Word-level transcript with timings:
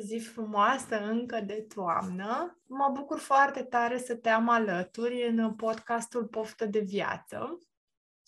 Această 0.00 0.18
zi 0.18 0.30
frumoasă 0.32 1.00
încă 1.00 1.40
de 1.40 1.66
toamnă. 1.74 2.58
Mă 2.66 2.90
bucur 2.94 3.18
foarte 3.18 3.62
tare 3.62 3.98
să 3.98 4.16
te 4.16 4.28
am 4.28 4.48
alături 4.48 5.26
în 5.26 5.54
podcastul 5.54 6.24
Poftă 6.24 6.66
de 6.66 6.78
Viață. 6.78 7.58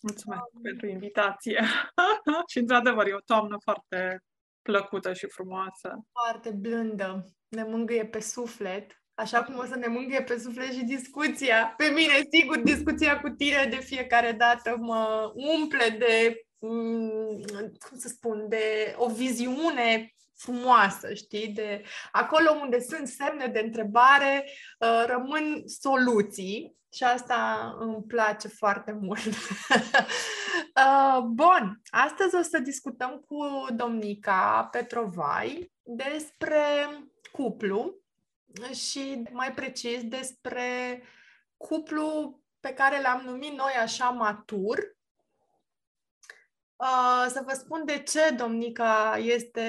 Mulțumesc 0.01 0.41
um, 0.53 0.61
pentru 0.61 0.87
invitație! 0.87 1.63
și, 2.51 2.57
într-adevăr, 2.57 3.07
e 3.07 3.13
o 3.13 3.19
toamnă 3.25 3.57
foarte 3.63 4.23
plăcută 4.61 5.13
și 5.13 5.27
frumoasă. 5.27 6.05
Foarte 6.11 6.51
blândă. 6.51 7.25
Ne 7.47 7.63
mângâie 7.63 8.05
pe 8.05 8.19
suflet. 8.19 9.03
Așa 9.13 9.43
cum 9.43 9.57
o 9.57 9.65
să 9.65 9.75
ne 9.75 9.87
mângâie 9.87 10.23
pe 10.23 10.37
suflet 10.37 10.71
și 10.71 10.83
discuția. 10.83 11.73
Pe 11.77 11.85
mine, 11.85 12.13
sigur, 12.31 12.59
discuția 12.59 13.19
cu 13.19 13.29
tine 13.29 13.67
de 13.69 13.75
fiecare 13.75 14.31
dată 14.31 14.77
mă 14.79 15.31
umple 15.35 15.89
de, 15.89 16.41
mm, 16.59 17.41
cum 17.89 17.97
să 17.97 18.07
spun, 18.07 18.45
de 18.49 18.95
o 18.97 19.09
viziune 19.09 20.13
frumoasă, 20.43 21.13
știi? 21.13 21.47
De 21.47 21.83
acolo 22.11 22.51
unde 22.61 22.79
sunt 22.79 23.07
semne 23.07 23.47
de 23.47 23.59
întrebare, 23.59 24.49
uh, 24.79 25.03
rămân 25.05 25.63
soluții 25.65 26.77
și 26.93 27.03
asta 27.03 27.71
îmi 27.79 28.03
place 28.07 28.47
foarte 28.47 28.91
mult. 29.01 29.21
Uh, 30.75 31.21
bun, 31.23 31.81
astăzi 31.89 32.35
o 32.35 32.41
să 32.41 32.59
discutăm 32.59 33.23
cu 33.27 33.65
domnica 33.75 34.67
Petrovai 34.71 35.71
despre 35.83 36.61
cuplu 37.31 37.95
și 38.73 39.23
mai 39.31 39.53
precis 39.53 40.03
despre 40.03 41.01
cuplu 41.57 42.39
pe 42.59 42.73
care 42.73 43.01
l-am 43.01 43.21
numit 43.25 43.51
noi 43.57 43.73
așa 43.81 44.09
matur. 44.09 44.95
Uh, 46.83 47.25
să 47.27 47.43
vă 47.45 47.53
spun 47.53 47.85
de 47.85 47.97
ce 47.97 48.35
domnica 48.37 49.17
este 49.17 49.63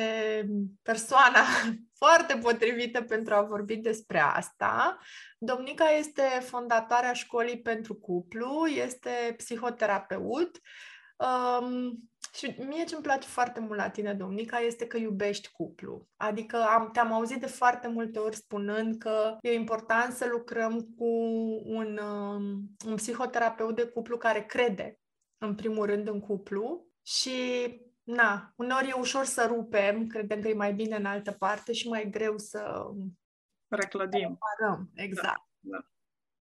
persoana 0.82 1.40
foarte 2.02 2.38
potrivită 2.42 3.02
pentru 3.02 3.34
a 3.34 3.42
vorbi 3.42 3.76
despre 3.76 4.18
asta. 4.18 4.98
Domnica 5.38 5.84
este 5.90 6.22
fondatoarea 6.40 7.12
școlii 7.12 7.60
pentru 7.60 7.94
cuplu, 7.94 8.66
este 8.66 9.34
psihoterapeut 9.36 10.60
um, 11.16 11.98
și 12.32 12.54
mie 12.68 12.84
ce 12.84 12.94
îmi 12.94 13.02
place 13.02 13.28
foarte 13.28 13.60
mult 13.60 13.78
la 13.78 13.90
tine, 13.90 14.14
Domnica, 14.14 14.58
este 14.58 14.86
că 14.86 14.96
iubești 14.96 15.50
cuplu. 15.52 16.08
Adică 16.16 16.56
am, 16.56 16.90
te-am 16.92 17.12
auzit 17.12 17.40
de 17.40 17.46
foarte 17.46 17.88
multe 17.88 18.18
ori 18.18 18.36
spunând 18.36 18.98
că 18.98 19.36
e 19.40 19.52
important 19.52 20.14
să 20.14 20.26
lucrăm 20.30 20.80
cu 20.96 21.06
un, 21.64 21.98
um, 21.98 22.76
un 22.86 22.94
psihoterapeut 22.94 23.76
de 23.76 23.84
cuplu 23.86 24.16
care 24.16 24.44
crede, 24.44 24.98
în 25.38 25.54
primul 25.54 25.86
rând, 25.86 26.08
în 26.08 26.20
cuplu 26.20 26.92
și 27.06 27.32
na, 28.02 28.52
uneori 28.56 28.88
e 28.88 28.92
ușor 28.92 29.24
să 29.24 29.46
rupem, 29.46 30.06
credem 30.06 30.40
că 30.40 30.48
e 30.48 30.54
mai 30.54 30.72
bine 30.72 30.96
în 30.96 31.04
altă 31.04 31.32
parte 31.32 31.72
și 31.72 31.88
mai 31.88 32.10
greu 32.10 32.38
să 32.38 32.90
reclădim. 33.68 34.38
Reparăm, 34.58 34.90
exact. 34.94 35.42
Da, 35.60 35.78
da. 35.78 35.88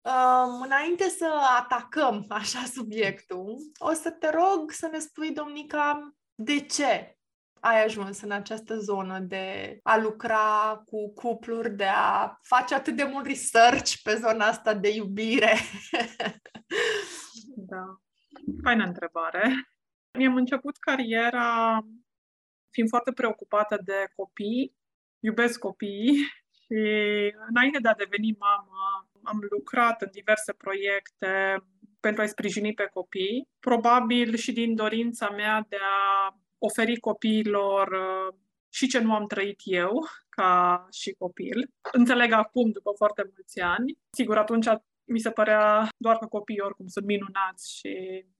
Um, 0.06 0.61
înainte 0.61 1.09
să 1.09 1.32
atacăm 1.60 2.26
așa 2.39 2.64
subiectul, 2.64 3.58
o 3.77 3.94
să 3.94 4.11
te 4.11 4.30
rog 4.30 4.71
să 4.71 4.88
ne 4.88 4.99
spui, 4.99 5.32
Domnica, 5.32 6.15
de 6.36 6.60
ce 6.60 7.17
ai 7.60 7.83
ajuns 7.83 8.21
în 8.21 8.32
această 8.32 8.77
zonă 8.77 9.20
de 9.20 9.80
a 9.83 9.98
lucra 9.98 10.82
cu 10.86 11.14
cupluri, 11.14 11.76
de 11.76 11.86
a 11.86 12.39
face 12.42 12.73
atât 12.73 12.95
de 12.95 13.04
mult 13.04 13.26
research 13.26 13.94
pe 14.04 14.15
zona 14.15 14.45
asta 14.45 14.73
de 14.73 14.89
iubire? 14.89 15.54
da. 17.71 17.99
Faină 18.64 18.83
întrebare. 18.86 19.74
Mi-am 20.17 20.36
început 20.36 20.77
cariera 20.77 21.80
fiind 22.70 22.89
foarte 22.89 23.11
preocupată 23.11 23.81
de 23.83 24.11
copii, 24.15 24.76
iubesc 25.20 25.59
copiii 25.59 26.15
și 26.61 26.83
înainte 27.49 27.80
de 27.81 27.87
a 27.87 27.95
deveni 27.95 28.36
mamă 28.39 29.09
am 29.23 29.39
lucrat 29.49 30.02
în 30.02 30.09
diverse 30.11 30.53
proiecte 30.53 31.64
pentru 31.99 32.21
a-i 32.21 32.27
sprijini 32.27 32.73
pe 32.73 32.89
copii, 32.93 33.48
probabil 33.59 34.36
și 34.36 34.52
din 34.52 34.76
dorința 34.76 35.30
mea 35.30 35.65
de 35.70 35.77
a 35.81 36.36
oferi 36.58 36.99
copiilor 36.99 37.87
uh, 37.87 38.36
și 38.70 38.87
ce 38.87 38.99
nu 38.99 39.14
am 39.14 39.27
trăit 39.27 39.61
eu 39.64 40.05
ca 40.37 40.87
și 40.92 41.11
copil. 41.11 41.70
Înțeleg 41.92 42.32
acum, 42.32 42.71
după 42.71 42.92
foarte 42.97 43.32
mulți 43.33 43.59
ani. 43.59 43.97
Sigur, 44.09 44.37
atunci 44.37 44.67
mi 45.03 45.20
se 45.20 45.32
părea 45.32 45.87
doar 45.97 46.17
că 46.17 46.26
copiii 46.26 46.59
oricum 46.59 46.87
sunt 46.87 47.05
minunați 47.05 47.76
și 47.77 48.23
uh, 48.26 48.34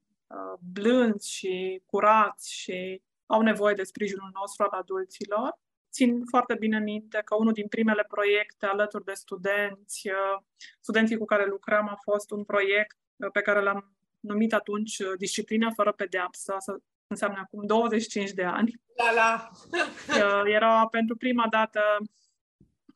blânzi 0.74 1.32
și 1.32 1.82
curați 1.86 2.54
și 2.54 3.02
au 3.26 3.42
nevoie 3.42 3.74
de 3.74 3.84
sprijinul 3.84 4.30
nostru 4.34 4.64
al 4.64 4.80
adulților 4.80 5.58
țin 5.96 6.26
foarte 6.26 6.56
bine 6.60 6.80
minte 6.80 7.22
că 7.26 7.36
unul 7.36 7.54
din 7.54 7.68
primele 7.68 8.04
proiecte 8.08 8.66
alături 8.66 9.04
de 9.04 9.14
studenți, 9.14 10.08
uh, 10.08 10.38
studenții 10.80 11.18
cu 11.18 11.26
care 11.26 11.46
lucram 11.46 11.88
a 11.90 11.98
fost 12.02 12.32
un 12.32 12.44
proiect 12.44 12.98
uh, 13.16 13.32
pe 13.32 13.42
care 13.42 13.62
l-am 13.62 13.96
numit 14.20 14.54
atunci 14.54 15.00
uh, 15.00 15.12
Disciplina 15.18 15.70
fără 15.72 15.92
pedeapsă, 15.92 16.54
asta 16.54 16.78
înseamnă 17.08 17.40
acum 17.40 17.66
25 17.66 18.32
de 18.32 18.44
ani. 18.44 18.82
La 18.96 19.12
la! 19.14 19.50
Era 20.58 20.88
pentru 20.88 21.16
prima 21.16 21.48
dată 21.50 21.82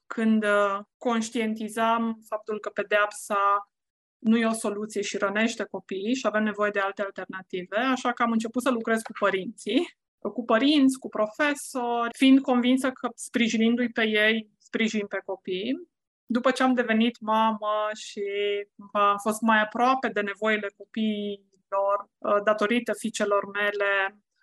când 0.07 0.45
conștientizam 0.97 2.21
faptul 2.27 2.59
că 2.59 2.69
pedeapsa 2.69 3.68
nu 4.19 4.37
e 4.37 4.45
o 4.45 4.53
soluție 4.53 5.01
și 5.01 5.17
rănește 5.17 5.63
copiii 5.63 6.15
și 6.15 6.27
avem 6.27 6.43
nevoie 6.43 6.71
de 6.71 6.79
alte 6.79 7.01
alternative, 7.01 7.77
așa 7.77 8.11
că 8.11 8.23
am 8.23 8.31
început 8.31 8.61
să 8.61 8.69
lucrez 8.69 9.01
cu 9.01 9.11
părinții 9.19 9.97
cu 10.19 10.43
părinți, 10.45 10.99
cu 10.99 11.09
profesori, 11.09 12.17
fiind 12.17 12.39
convinsă 12.41 12.91
că 12.91 13.09
sprijinindu-i 13.15 13.89
pe 13.89 14.07
ei, 14.07 14.49
sprijin 14.57 15.05
pe 15.07 15.21
copii. 15.25 15.87
După 16.25 16.51
ce 16.51 16.63
am 16.63 16.73
devenit 16.73 17.19
mamă 17.19 17.89
și 17.93 18.23
am 18.91 19.17
fost 19.21 19.41
mai 19.41 19.61
aproape 19.61 20.07
de 20.07 20.21
nevoile 20.21 20.69
copiilor, 20.77 21.97
uh, 22.17 22.43
datorită 22.43 22.93
fiicelor 22.93 23.45
mele, 23.51 23.91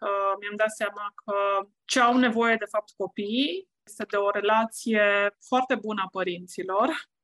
uh, 0.01 0.33
mi-am 0.41 0.57
dat 0.57 0.71
seama 0.71 1.13
că 1.25 1.69
ce 1.85 2.01
au 2.01 2.17
nevoie 2.17 2.57
de 2.57 2.71
fapt 2.71 2.91
copiii 2.97 3.69
este 3.87 4.05
de 4.11 4.17
o 4.17 4.31
relație 4.31 5.05
foarte 5.49 5.75
bună 5.75 6.03
a 6.05 6.09
părinților, 6.11 6.89
uh, 6.89 7.16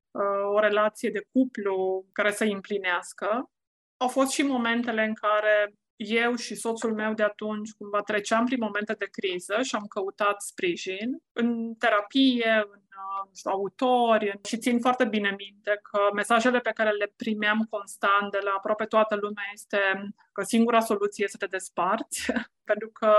o 0.54 0.58
relație 0.58 1.10
de 1.10 1.26
cuplu 1.32 2.04
care 2.12 2.30
să 2.30 2.44
îi 2.44 2.52
împlinească. 2.52 3.50
Au 3.96 4.08
fost 4.08 4.30
și 4.30 4.42
momentele 4.42 5.04
în 5.04 5.14
care 5.14 5.74
eu 5.96 6.34
și 6.34 6.54
soțul 6.54 6.94
meu 6.94 7.12
de 7.12 7.22
atunci 7.22 7.72
cumva 7.72 8.00
treceam 8.00 8.44
prin 8.44 8.58
momente 8.60 8.92
de 8.92 9.08
criză 9.10 9.62
și 9.62 9.74
am 9.74 9.86
căutat 9.86 10.40
sprijin 10.42 11.22
în 11.32 11.74
terapie, 11.74 12.64
în 12.70 12.80
uh, 12.80 13.40
autori 13.44 14.40
și 14.44 14.58
țin 14.58 14.80
foarte 14.80 15.04
bine 15.04 15.34
minte 15.36 15.80
că 15.90 16.00
mesajele 16.14 16.58
pe 16.58 16.70
care 16.70 16.90
le 16.90 17.12
primeam 17.16 17.66
constant 17.70 18.30
de 18.30 18.38
la 18.42 18.50
aproape 18.56 18.84
toată 18.84 19.14
lumea 19.14 19.44
este 19.52 20.12
că 20.32 20.42
singura 20.42 20.80
soluție 20.80 21.24
este 21.24 21.36
să 21.38 21.46
te 21.46 21.56
desparți, 21.56 22.32
pentru 22.70 22.88
că 22.88 23.14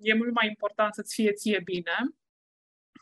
e 0.00 0.14
mult 0.14 0.32
mai 0.32 0.46
important 0.46 0.94
să-ți 0.94 1.14
fie 1.14 1.32
ție 1.32 1.60
bine. 1.64 1.96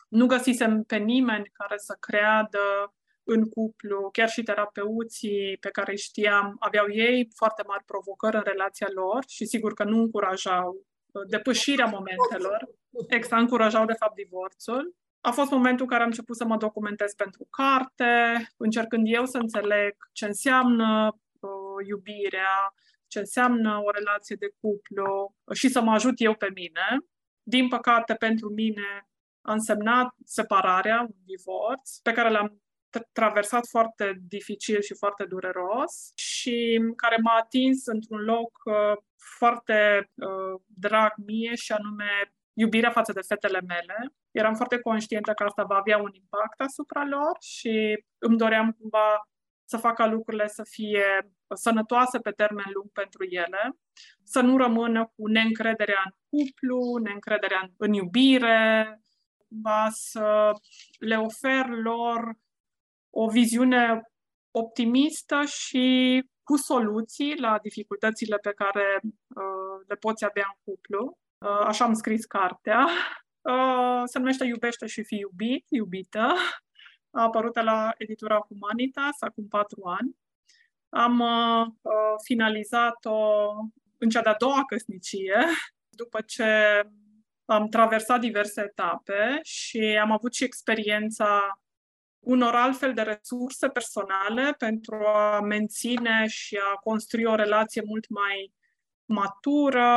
Nu 0.08 0.26
găsisem 0.26 0.82
pe 0.82 0.96
nimeni 0.96 1.50
care 1.52 1.76
să 1.78 1.96
creadă 2.00 2.94
în 3.24 3.48
cuplu, 3.48 4.08
chiar 4.12 4.28
și 4.28 4.42
terapeuții 4.42 5.56
pe 5.60 5.70
care 5.70 5.90
îi 5.90 5.98
știam, 5.98 6.56
aveau 6.58 6.86
ei 6.90 7.28
foarte 7.34 7.62
mari 7.66 7.84
provocări 7.84 8.36
în 8.36 8.42
relația 8.44 8.88
lor 8.94 9.24
și 9.28 9.44
sigur 9.44 9.74
că 9.74 9.84
nu 9.84 9.98
încurajau 9.98 10.86
uh, 11.12 11.22
depășirea 11.28 11.86
momentelor, 11.86 12.68
exact, 13.08 13.42
încurajau 13.42 13.84
de 13.84 13.92
fapt 13.92 14.14
divorțul. 14.14 14.94
A 15.20 15.30
fost 15.30 15.50
momentul 15.50 15.84
în 15.84 15.90
care 15.90 16.02
am 16.02 16.08
început 16.08 16.36
să 16.36 16.44
mă 16.44 16.56
documentez 16.56 17.12
pentru 17.14 17.46
carte, 17.50 18.12
încercând 18.56 19.06
eu 19.06 19.24
să 19.24 19.38
înțeleg 19.38 19.94
ce 20.12 20.26
înseamnă 20.26 21.18
uh, 21.40 21.86
iubirea, 21.86 22.74
ce 23.06 23.18
înseamnă 23.18 23.80
o 23.84 23.90
relație 23.90 24.36
de 24.38 24.54
cuplu 24.60 25.34
și 25.52 25.68
să 25.68 25.80
mă 25.80 25.92
ajut 25.92 26.14
eu 26.16 26.34
pe 26.34 26.50
mine. 26.54 26.86
Din 27.42 27.68
păcate, 27.68 28.14
pentru 28.14 28.48
mine 28.48 29.08
a 29.40 29.52
însemnat 29.52 30.14
separarea, 30.24 31.00
un 31.00 31.16
divorț, 31.24 31.98
pe 31.98 32.12
care 32.12 32.30
l-am 32.30 32.63
traversat 33.12 33.66
foarte 33.66 34.20
dificil 34.28 34.80
și 34.80 34.94
foarte 34.94 35.24
dureros 35.24 36.12
și 36.14 36.80
care 36.96 37.16
m-a 37.22 37.36
atins 37.36 37.86
într-un 37.86 38.20
loc 38.20 38.50
uh, 38.64 38.96
foarte 39.38 40.10
uh, 40.14 40.60
drag 40.66 41.12
mie 41.26 41.54
și 41.54 41.72
anume 41.72 42.32
iubirea 42.52 42.90
față 42.90 43.12
de 43.12 43.20
fetele 43.20 43.60
mele. 43.66 44.14
Eram 44.30 44.54
foarte 44.54 44.78
conștientă 44.78 45.32
că 45.32 45.42
asta 45.42 45.62
va 45.62 45.76
avea 45.76 45.98
un 45.98 46.10
impact 46.12 46.60
asupra 46.60 47.04
lor 47.04 47.36
și 47.40 48.04
îmi 48.18 48.36
doream 48.36 48.76
cumva 48.78 49.28
să 49.64 49.76
fac 49.76 49.94
ca 49.94 50.06
lucrurile 50.06 50.46
să 50.46 50.62
fie 50.70 51.04
sănătoase 51.54 52.18
pe 52.18 52.30
termen 52.30 52.64
lung 52.74 52.90
pentru 52.92 53.24
ele, 53.24 53.78
să 54.22 54.40
nu 54.40 54.56
rămână 54.56 55.12
cu 55.16 55.26
neîncrederea 55.26 56.02
în 56.04 56.12
cuplu, 56.28 56.96
neîncrederea 56.96 57.70
în 57.76 57.92
iubire, 57.92 59.00
cumva 59.48 59.88
să 59.90 60.52
le 60.98 61.16
ofer 61.16 61.66
lor 61.68 62.36
o 63.16 63.28
viziune 63.28 64.02
optimistă 64.50 65.44
și 65.44 65.86
cu 66.42 66.56
soluții 66.56 67.38
la 67.38 67.58
dificultățile 67.62 68.36
pe 68.36 68.52
care 68.52 69.00
uh, 69.02 69.86
le 69.86 69.94
poți 69.94 70.24
avea 70.24 70.44
în 70.46 70.60
cuplu. 70.64 71.18
Uh, 71.38 71.66
așa 71.66 71.84
am 71.84 71.94
scris 71.94 72.24
cartea. 72.24 72.88
Uh, 73.40 74.02
se 74.04 74.18
numește 74.18 74.44
Iubește 74.44 74.86
și 74.86 75.04
fi 75.04 75.14
iubit, 75.14 75.66
iubită. 75.68 76.34
A 77.10 77.22
apărut 77.22 77.62
la 77.62 77.92
editura 77.96 78.46
Humanitas 78.48 79.16
acum 79.20 79.48
patru 79.48 79.82
ani. 79.84 80.16
Am 80.88 81.20
uh, 81.20 81.66
uh 81.82 82.14
finalizat-o 82.24 83.18
în 83.98 84.08
cea 84.08 84.22
de-a 84.22 84.36
doua 84.38 84.64
căsnicie, 84.64 85.44
după 85.88 86.20
ce 86.20 86.80
am 87.44 87.68
traversat 87.68 88.20
diverse 88.20 88.60
etape 88.60 89.38
și 89.42 89.98
am 90.00 90.10
avut 90.10 90.34
și 90.34 90.44
experiența 90.44 91.58
unor 92.24 92.54
altfel 92.54 92.94
de 92.94 93.02
resurse 93.02 93.68
personale 93.68 94.54
pentru 94.58 94.94
a 94.94 95.40
menține 95.40 96.26
și 96.26 96.60
a 96.72 96.74
construi 96.74 97.24
o 97.24 97.34
relație 97.34 97.82
mult 97.86 98.08
mai 98.08 98.52
matură, 99.04 99.88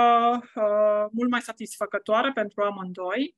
uh, 0.55 1.05
mult 1.11 1.29
mai 1.29 1.41
satisfăcătoare 1.41 2.31
pentru 2.31 2.63
amândoi. 2.63 3.35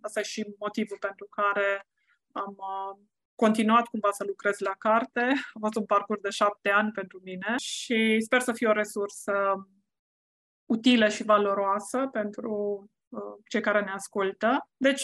Asta 0.00 0.20
e 0.20 0.22
și 0.22 0.54
motivul 0.58 0.96
pentru 0.98 1.26
care 1.30 1.88
am 2.32 2.56
uh, 2.56 3.06
continuat 3.34 3.86
cumva 3.86 4.10
să 4.10 4.24
lucrez 4.26 4.58
la 4.58 4.74
carte. 4.78 5.20
A 5.54 5.58
fost 5.58 5.74
un 5.74 5.84
parcurs 5.84 6.20
de 6.20 6.30
șapte 6.30 6.70
ani 6.70 6.90
pentru 6.90 7.20
mine 7.22 7.54
și 7.62 8.16
sper 8.20 8.40
să 8.40 8.52
fie 8.52 8.68
o 8.68 8.72
resursă 8.72 9.32
utilă 10.66 11.08
și 11.08 11.22
valoroasă 11.24 12.08
pentru 12.12 12.52
uh, 12.82 12.99
cei 13.48 13.60
care 13.60 13.80
ne 13.80 13.90
ascultă. 13.90 14.68
Deci, 14.76 15.02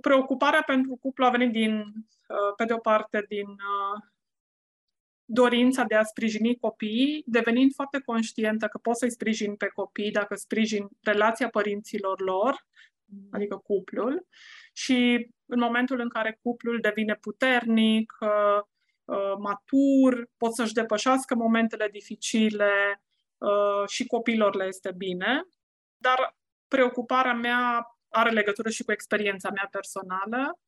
preocuparea 0.00 0.62
pentru 0.62 0.96
cuplu 1.00 1.24
a 1.24 1.30
venit 1.30 1.52
din, 1.52 1.78
uh, 1.78 2.54
pe 2.56 2.64
de 2.64 2.72
o 2.72 2.78
parte, 2.78 3.24
din 3.28 3.46
uh, 3.48 4.02
dorința 5.24 5.84
de 5.84 5.94
a 5.94 6.02
sprijini 6.02 6.56
copiii, 6.56 7.22
devenind 7.26 7.72
foarte 7.74 8.00
conștientă 8.00 8.66
că 8.66 8.78
pot 8.78 8.96
să-i 8.96 9.10
sprijin 9.10 9.56
pe 9.56 9.66
copii 9.66 10.10
dacă 10.10 10.34
sprijin 10.34 10.88
relația 11.02 11.48
părinților 11.48 12.20
lor, 12.20 12.66
adică 13.30 13.56
cuplul, 13.56 14.26
și 14.72 15.28
în 15.46 15.58
momentul 15.58 16.00
în 16.00 16.08
care 16.08 16.38
cuplul 16.42 16.78
devine 16.80 17.14
puternic, 17.14 18.12
matur, 19.38 20.28
pot 20.36 20.54
să-și 20.54 20.72
depășească 20.72 21.34
momentele 21.34 21.88
dificile, 21.92 23.00
Uh, 23.38 23.88
și 23.88 24.06
copiilor 24.06 24.54
le 24.54 24.64
este 24.64 24.92
bine, 24.96 25.48
dar 25.96 26.36
preocuparea 26.76 27.34
mea 27.34 27.86
are 28.08 28.30
legătură 28.30 28.68
și 28.68 28.82
cu 28.82 28.92
experiența 28.92 29.50
mea 29.50 29.68
personală, 29.70 30.58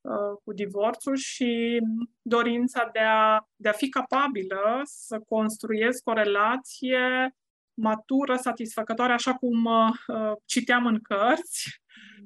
uh, 0.00 0.40
cu 0.44 0.52
divorțul 0.52 1.16
și 1.16 1.80
dorința 2.22 2.88
de 2.92 2.98
a, 2.98 3.40
de 3.56 3.68
a 3.68 3.72
fi 3.72 3.88
capabilă 3.88 4.80
să 4.84 5.20
construiesc 5.28 6.08
o 6.08 6.12
relație 6.12 7.34
matură, 7.74 8.36
satisfăcătoare, 8.36 9.12
așa 9.12 9.34
cum 9.34 9.64
uh, 9.64 10.32
citeam 10.44 10.86
în 10.86 11.00
cărți 11.00 11.80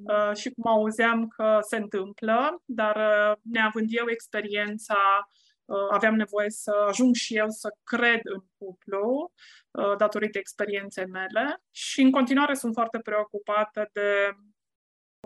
uh, 0.04 0.36
și 0.36 0.50
cum 0.50 0.70
auzeam 0.72 1.28
că 1.28 1.58
se 1.60 1.76
întâmplă, 1.76 2.62
dar 2.64 2.96
uh, 2.96 3.36
neavând 3.42 3.88
eu 3.90 4.04
experiența 4.08 4.96
Uh, 4.96 5.41
aveam 5.90 6.14
nevoie 6.14 6.50
să 6.50 6.70
ajung 6.88 7.14
și 7.14 7.36
eu 7.36 7.48
să 7.48 7.74
cred 7.84 8.20
în 8.22 8.44
cuplu 8.58 9.32
uh, 9.70 9.96
datorită 9.96 10.38
experienței 10.38 11.06
mele 11.06 11.62
și 11.70 12.00
în 12.00 12.10
continuare 12.10 12.54
sunt 12.54 12.72
foarte 12.72 12.98
preocupată 12.98 13.88
de 13.92 14.36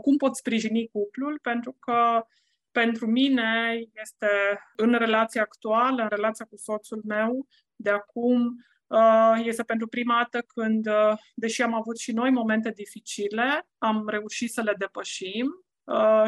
cum 0.02 0.16
pot 0.16 0.36
sprijini 0.36 0.88
cuplul 0.92 1.38
pentru 1.42 1.76
că 1.80 2.26
pentru 2.70 3.06
mine 3.06 3.80
este 4.02 4.28
în 4.76 4.94
relația 4.94 5.42
actuală, 5.42 6.02
în 6.02 6.08
relația 6.08 6.44
cu 6.44 6.56
soțul 6.56 7.02
meu 7.04 7.46
de 7.76 7.90
acum, 7.90 8.64
uh, 8.86 9.40
este 9.44 9.62
pentru 9.62 9.86
prima 9.86 10.14
dată 10.14 10.44
când, 10.46 10.88
deși 11.34 11.62
am 11.62 11.74
avut 11.74 11.98
și 11.98 12.12
noi 12.12 12.30
momente 12.30 12.70
dificile, 12.70 13.68
am 13.78 14.08
reușit 14.08 14.50
să 14.52 14.60
le 14.60 14.74
depășim. 14.78 15.46
Uh, 15.46 15.65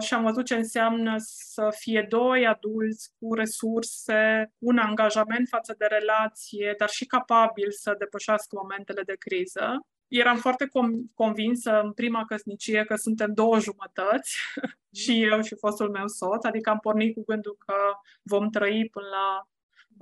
și 0.01 0.15
am 0.15 0.23
văzut 0.23 0.45
ce 0.45 0.55
înseamnă 0.55 1.15
să 1.19 1.69
fie 1.79 2.07
doi 2.09 2.47
adulți 2.47 3.11
cu 3.19 3.35
resurse, 3.35 4.53
un 4.59 4.79
angajament 4.79 5.49
față 5.49 5.75
de 5.79 5.87
relație, 5.87 6.75
dar 6.79 6.89
și 6.89 7.07
capabil 7.07 7.71
să 7.71 7.95
depășească 7.99 8.57
momentele 8.63 9.03
de 9.03 9.15
criză. 9.19 9.87
Eram 10.09 10.37
foarte 10.37 10.65
com- 10.65 11.15
convinsă 11.15 11.81
în 11.81 11.93
prima 11.93 12.25
căsnicie 12.25 12.85
că 12.85 12.97
suntem 12.97 13.33
două 13.33 13.59
jumătăți, 13.59 14.37
și 15.03 15.23
eu 15.23 15.43
și 15.43 15.57
fostul 15.57 15.91
meu 15.91 16.07
soț, 16.07 16.45
adică 16.45 16.71
am 16.71 16.79
pornit 16.79 17.15
cu 17.15 17.25
gândul 17.27 17.57
că 17.67 17.75
vom 18.23 18.51
trăi 18.51 18.89
până 18.93 19.07
la 19.07 19.49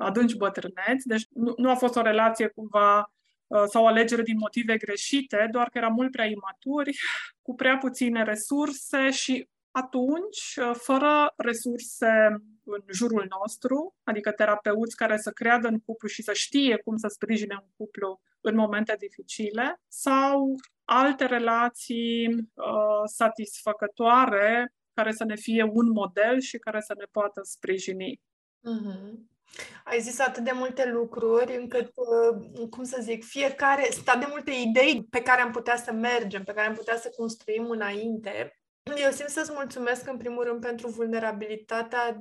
adânci 0.05 0.37
bătrâneți, 0.37 1.07
deci 1.07 1.27
nu, 1.31 1.55
nu 1.57 1.71
a 1.71 1.75
fost 1.75 1.97
o 1.97 2.03
relație 2.03 2.49
cumva 2.49 2.99
Uh, 2.99 3.16
sau 3.69 3.83
o 3.83 3.87
alegere 3.87 4.23
din 4.23 4.37
motive 4.39 4.77
greșite, 4.77 5.49
doar 5.51 5.69
că 5.69 5.79
eram 5.79 5.93
mult 5.93 6.11
prea 6.11 6.25
imaturi, 6.25 6.97
cu 7.43 7.55
prea 7.55 7.79
puține 7.79 8.23
resurse 8.25 9.11
și 9.11 9.49
atunci, 9.71 10.57
uh, 10.57 10.71
fără 10.75 11.33
resurse 11.37 12.09
în 12.65 12.83
jurul 12.93 13.27
nostru, 13.41 13.95
adică 14.05 14.31
terapeuți 14.33 14.97
care 14.97 15.17
să 15.17 15.31
creadă 15.31 15.69
în 15.69 15.79
cuplu 15.81 16.09
și 16.09 16.23
să 16.23 16.33
știe 16.33 16.81
cum 16.85 16.97
să 16.97 17.09
sprijine 17.09 17.59
un 17.63 17.69
cuplu 17.77 18.21
în 18.41 18.55
momente 18.55 18.97
dificile, 18.99 19.81
sau 19.89 20.55
alte 20.85 21.27
relații 21.27 22.27
uh, 22.29 23.03
satisfăcătoare 23.05 24.73
care 24.95 25.13
să 25.13 25.25
ne 25.25 25.37
fie 25.37 25.63
un 25.63 25.91
model 25.91 26.41
și 26.41 26.59
care 26.59 26.81
să 26.81 26.95
ne 26.99 27.05
poată 27.11 27.41
sprijini. 27.45 28.21
Mm-hmm. 28.61 29.36
Ai 29.85 30.01
zis 30.01 30.19
atât 30.19 30.45
de 30.45 30.51
multe 30.55 30.91
lucruri 30.91 31.57
încât, 31.57 31.93
uh, 31.95 32.69
cum 32.71 32.85
să 32.85 32.99
zic, 33.01 33.25
fiecare, 33.25 33.89
sunt 33.91 34.09
atât 34.09 34.21
de 34.21 34.27
multe 34.31 34.51
idei 34.51 35.07
pe 35.11 35.23
care 35.23 35.41
am 35.41 35.51
putea 35.51 35.77
să 35.77 35.93
mergem, 35.93 36.45
pe 36.45 36.53
care 36.53 36.67
am 36.67 36.75
putea 36.75 36.97
să 36.97 37.13
construim 37.17 37.71
înainte. 37.71 38.61
Eu 38.97 39.11
simt 39.11 39.29
să-ți 39.29 39.53
mulțumesc 39.55 40.09
în 40.09 40.17
primul 40.17 40.45
rând 40.45 40.61
pentru 40.61 40.89
vulnerabilitatea 40.89 42.17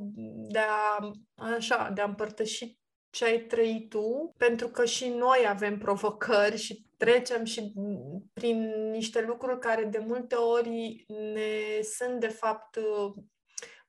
de 0.50 0.60
a, 0.60 1.12
așa, 1.36 1.91
de 1.94 2.01
a 2.01 2.05
împărtăși 2.05 2.77
ce 3.10 3.25
ai 3.25 3.39
trăit 3.39 3.89
tu, 3.89 4.34
pentru 4.38 4.67
că 4.67 4.86
și 4.86 5.10
noi 5.10 5.46
avem 5.48 5.77
provocări 5.77 6.58
și 6.58 6.86
trecem 6.98 7.44
și 7.44 7.74
prin 8.34 8.89
niște 8.91 9.22
lucruri 9.22 9.60
care 9.60 9.84
de 9.84 10.03
multe 10.08 10.36
ori 10.36 11.05
ne 11.08 11.82
sunt 11.82 12.20
de 12.20 12.27
fapt 12.27 12.79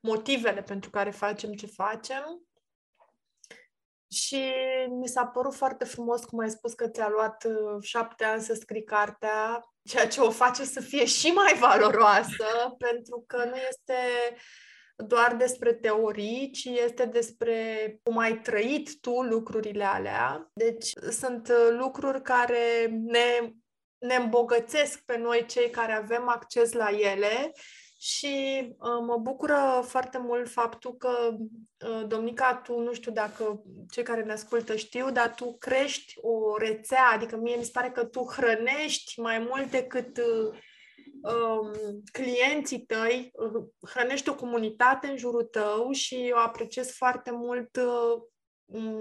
motivele 0.01 0.61
pentru 0.61 0.89
care 0.89 1.09
facem 1.09 1.51
ce 1.51 1.65
facem 1.65 2.46
și 4.11 4.53
mi 4.89 5.07
s-a 5.07 5.25
părut 5.25 5.53
foarte 5.53 5.85
frumos 5.85 6.25
cum 6.25 6.39
ai 6.39 6.49
spus 6.49 6.73
că 6.73 6.87
ți-a 6.87 7.09
luat 7.09 7.43
uh, 7.43 7.81
șapte 7.81 8.23
ani 8.23 8.41
să 8.41 8.53
scrii 8.53 8.83
cartea, 8.83 9.61
ceea 9.83 10.07
ce 10.07 10.21
o 10.21 10.31
face 10.31 10.63
să 10.63 10.79
fie 10.81 11.05
și 11.17 11.27
mai 11.27 11.57
valoroasă, 11.59 12.75
pentru 12.77 13.23
că 13.27 13.37
nu 13.45 13.55
este 13.69 13.95
doar 14.95 15.35
despre 15.35 15.73
teorii, 15.73 16.51
ci 16.51 16.65
este 16.65 17.05
despre 17.05 17.99
cum 18.03 18.17
ai 18.17 18.39
trăit 18.39 18.99
tu 18.99 19.21
lucrurile 19.21 19.83
alea. 19.83 20.49
Deci 20.53 20.91
sunt 21.09 21.47
uh, 21.47 21.77
lucruri 21.77 22.21
care 22.21 22.87
ne, 22.89 23.53
ne 23.97 24.15
îmbogățesc 24.15 24.99
pe 25.05 25.17
noi 25.17 25.45
cei 25.45 25.69
care 25.69 25.93
avem 25.93 26.29
acces 26.29 26.71
la 26.71 26.89
ele 26.89 27.51
și 27.99 28.61
uh, 28.69 28.99
mă 29.05 29.17
bucură 29.17 29.83
foarte 29.85 30.17
mult 30.17 30.49
faptul 30.49 30.95
că, 30.97 31.37
uh, 31.87 32.07
Domnica, 32.07 32.55
tu, 32.55 32.79
nu 32.79 32.93
știu 32.93 33.11
dacă 33.11 33.63
cei 33.91 34.03
care 34.03 34.23
ne 34.23 34.31
ascultă 34.31 34.75
știu, 34.75 35.11
dar 35.11 35.33
tu 35.33 35.55
crești 35.57 36.13
o 36.21 36.57
rețea, 36.57 37.11
adică 37.13 37.37
mie 37.37 37.55
mi 37.55 37.63
se 37.63 37.71
pare 37.73 37.89
că 37.89 38.05
tu 38.05 38.23
hrănești 38.23 39.19
mai 39.19 39.39
mult 39.39 39.71
decât 39.71 40.17
uh, 40.17 40.57
um, 41.21 42.03
clienții 42.11 42.79
tăi, 42.79 43.31
uh, 43.33 43.63
hrănești 43.89 44.29
o 44.29 44.35
comunitate 44.35 45.07
în 45.07 45.17
jurul 45.17 45.43
tău 45.43 45.91
și 45.91 46.15
eu 46.15 46.37
apreciez 46.37 46.91
foarte 46.91 47.31
mult 47.31 47.75
uh, 47.75 48.21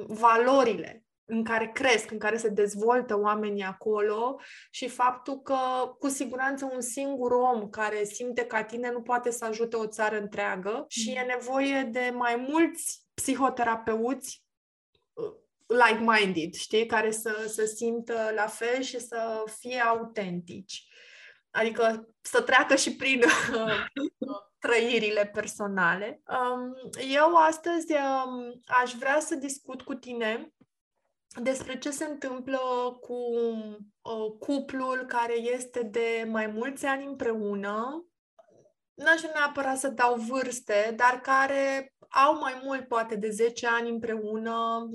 valorile 0.06 1.05
în 1.26 1.44
care 1.44 1.70
cresc, 1.74 2.10
în 2.10 2.18
care 2.18 2.36
se 2.36 2.48
dezvoltă 2.48 3.18
oamenii 3.18 3.62
acolo 3.62 4.40
și 4.70 4.88
faptul 4.88 5.40
că 5.40 5.56
cu 5.98 6.08
siguranță 6.08 6.70
un 6.72 6.80
singur 6.80 7.32
om 7.32 7.68
care 7.68 8.04
simte 8.04 8.44
ca 8.44 8.64
tine 8.64 8.90
nu 8.90 9.02
poate 9.02 9.30
să 9.30 9.44
ajute 9.44 9.76
o 9.76 9.86
țară 9.86 10.18
întreagă 10.18 10.84
și 10.88 11.10
e 11.10 11.20
mm. 11.20 11.26
nevoie 11.26 11.82
de 11.82 12.12
mai 12.14 12.36
mulți 12.48 13.04
psihoterapeuți 13.14 14.44
uh, 15.12 15.32
like-minded, 15.66 16.52
știi, 16.52 16.86
care 16.86 17.10
să, 17.10 17.44
să 17.48 17.64
simtă 17.64 18.32
la 18.34 18.46
fel 18.46 18.82
și 18.82 19.00
să 19.00 19.44
fie 19.58 19.80
autentici. 19.80 20.84
adică 21.50 22.08
să 22.20 22.42
treacă 22.42 22.76
și 22.76 22.96
prin 22.96 23.22
trăirile 24.66 25.30
personale. 25.32 26.22
Um, 26.26 26.74
eu 27.10 27.36
astăzi 27.36 27.92
um, 27.92 28.60
aș 28.66 28.92
vrea 28.92 29.20
să 29.20 29.34
discut 29.34 29.82
cu 29.82 29.94
tine 29.94 30.50
despre 31.42 31.78
ce 31.78 31.90
se 31.90 32.04
întâmplă 32.04 32.58
cu 33.00 33.14
uh, 34.02 34.32
cuplul 34.38 35.04
care 35.08 35.34
este 35.38 35.82
de 35.82 36.26
mai 36.30 36.46
mulți 36.46 36.86
ani 36.86 37.04
împreună. 37.04 38.06
N-aș 38.94 39.22
neapărat 39.22 39.78
să 39.78 39.88
dau 39.88 40.14
vârste, 40.14 40.94
dar 40.96 41.20
care 41.20 41.94
au 42.08 42.38
mai 42.38 42.60
mult, 42.64 42.88
poate 42.88 43.16
de 43.16 43.30
10 43.30 43.66
ani 43.66 43.90
împreună, 43.90 44.88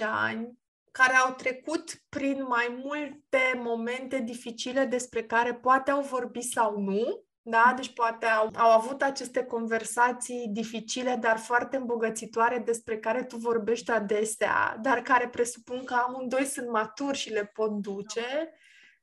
10-15 0.00 0.04
ani, 0.06 0.58
care 0.90 1.14
au 1.14 1.34
trecut 1.34 2.02
prin 2.08 2.42
mai 2.48 2.80
multe 2.84 3.38
momente 3.56 4.18
dificile 4.18 4.84
despre 4.84 5.24
care 5.24 5.54
poate 5.54 5.90
au 5.90 6.00
vorbit 6.00 6.42
sau 6.42 6.78
nu, 6.80 7.27
da? 7.50 7.72
Deci 7.76 7.92
poate 7.92 8.26
au, 8.26 8.50
au 8.54 8.70
avut 8.70 9.02
aceste 9.02 9.44
conversații 9.44 10.48
dificile, 10.52 11.18
dar 11.20 11.36
foarte 11.36 11.76
îmbogățitoare 11.76 12.58
despre 12.58 12.98
care 12.98 13.22
tu 13.22 13.36
vorbești 13.36 13.90
adesea, 13.90 14.76
dar 14.82 15.02
care 15.02 15.28
presupun 15.28 15.84
că 15.84 15.94
amândoi 15.94 16.44
sunt 16.44 16.70
maturi 16.70 17.18
și 17.18 17.32
le 17.32 17.44
pot 17.44 17.70
duce, 17.70 18.52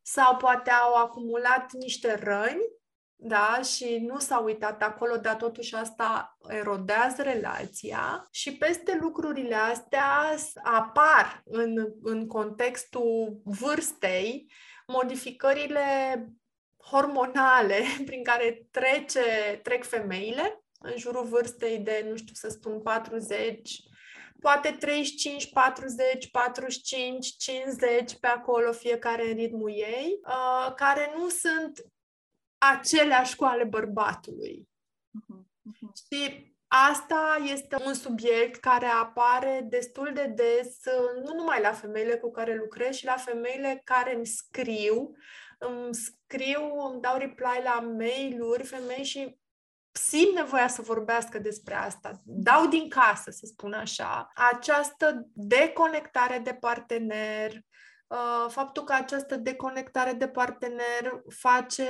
sau 0.02 0.36
poate 0.36 0.70
au 0.70 0.94
acumulat 0.94 1.72
niște 1.72 2.20
răni, 2.24 2.74
da, 3.18 3.60
și 3.62 3.98
nu 4.08 4.20
s-au 4.20 4.44
uitat 4.44 4.84
acolo, 4.84 5.18
dar 5.18 5.36
totuși 5.36 5.76
asta 5.76 6.38
erodează 6.48 7.22
relația 7.22 8.28
și 8.32 8.58
peste 8.58 8.98
lucrurile 9.02 9.56
astea 9.56 10.36
apar 10.64 11.42
în, 11.46 11.94
în 12.02 12.28
contextul 12.28 13.42
vârstei 13.44 14.52
modificările 14.88 15.82
hormonale 16.92 17.84
prin 18.06 18.24
care 18.24 18.68
trece, 18.72 19.60
trec 19.64 19.84
femeile 19.86 20.64
în 20.80 20.94
jurul 20.98 21.26
vârstei 21.26 21.78
de, 21.78 22.06
nu 22.10 22.16
știu 22.16 22.34
să 22.34 22.50
spun, 22.50 22.82
40, 22.82 23.80
poate 24.40 24.72
35, 24.80 25.50
40, 25.50 26.32
45, 26.32 27.36
50, 27.38 28.16
pe 28.20 28.28
acolo 28.28 28.72
fiecare 28.72 29.30
în 29.30 29.36
ritmul 29.36 29.70
ei, 29.70 30.20
uh, 30.28 30.74
care 30.76 31.14
nu 31.18 31.30
sunt 31.30 31.86
aceleași 32.58 33.36
cu 33.36 33.44
ale 33.44 33.64
bărbatului. 33.64 34.68
Uh-huh. 34.68 35.40
Uh-huh. 35.40 35.92
Și 36.10 36.54
asta 36.68 37.38
este 37.52 37.78
un 37.86 37.94
subiect 37.94 38.60
care 38.60 38.86
apare 38.86 39.66
destul 39.70 40.12
de 40.14 40.26
des, 40.26 40.80
nu 41.24 41.34
numai 41.34 41.62
la 41.62 41.72
femeile 41.72 42.16
cu 42.16 42.32
care 42.32 42.56
lucrez, 42.56 42.96
și 42.96 43.06
la 43.06 43.16
femeile 43.16 43.82
care 43.84 44.16
îmi 44.16 44.26
scriu 44.26 45.16
îmi 45.60 45.96
scriu, 45.96 46.80
îmi 46.92 47.02
dau 47.02 47.18
reply 47.18 47.62
la 47.64 47.80
mail-uri, 47.98 48.64
femei 48.64 49.04
și 49.04 49.38
simt 49.92 50.36
nevoia 50.36 50.68
să 50.68 50.82
vorbească 50.82 51.40
despre 51.40 51.74
asta. 51.74 52.22
Dau 52.24 52.68
din 52.68 52.90
casă, 52.90 53.32
să 53.32 53.46
spun 53.46 53.74
așa. 53.74 54.32
Această 54.36 55.28
deconectare 55.34 56.40
de 56.40 56.54
partener, 56.54 57.52
Uh, 57.52 57.75
faptul 58.48 58.84
că 58.84 58.94
această 58.94 59.36
deconectare 59.36 60.14
de 60.14 60.28
partener 60.28 61.22
face 61.30 61.86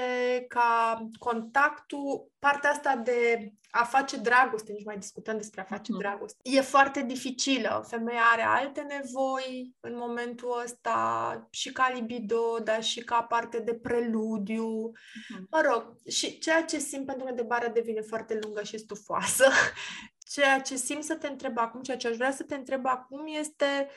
ca 0.48 1.08
contactul, 1.20 2.32
partea 2.40 2.70
asta 2.70 2.96
de 2.96 3.52
a 3.72 3.84
face 3.84 4.18
dragoste, 4.18 4.72
nici 4.72 4.86
mai 4.86 4.98
discutăm 4.98 5.38
despre 5.38 5.62
a 5.62 5.64
face 5.64 5.92
uh-huh. 5.94 5.98
dragoste, 5.98 6.40
e 6.44 6.62
foarte 6.62 7.02
dificilă. 7.02 7.86
Femeia 7.88 8.22
are 8.32 8.42
alte 8.42 8.82
nevoi 8.82 9.76
în 9.80 9.98
momentul 9.98 10.62
ăsta, 10.64 11.48
și 11.50 11.72
ca 11.72 11.92
libido, 11.94 12.58
dar 12.64 12.84
și 12.84 13.00
ca 13.00 13.22
parte 13.22 13.60
de 13.60 13.74
preludiu. 13.74 14.92
Uh-huh. 14.92 15.44
Mă 15.52 15.62
rog, 15.72 15.96
și 16.08 16.38
ceea 16.38 16.64
ce 16.64 16.78
simt 16.78 17.06
pentru 17.06 17.26
că 17.26 17.32
de 17.34 17.42
bara 17.42 17.68
devine 17.68 18.02
foarte 18.02 18.40
lungă 18.42 18.64
și 18.64 18.78
stufoasă, 18.78 19.50
ceea 20.34 20.62
ce 20.62 20.76
simt 20.76 21.04
să 21.04 21.16
te 21.16 21.28
întreb 21.28 21.58
acum, 21.58 21.82
ceea 21.82 21.98
ce 21.98 22.08
aș 22.08 22.16
vrea 22.16 22.32
să 22.32 22.44
te 22.44 22.56
întreb 22.56 22.86
acum 22.86 23.26
este 23.40 23.90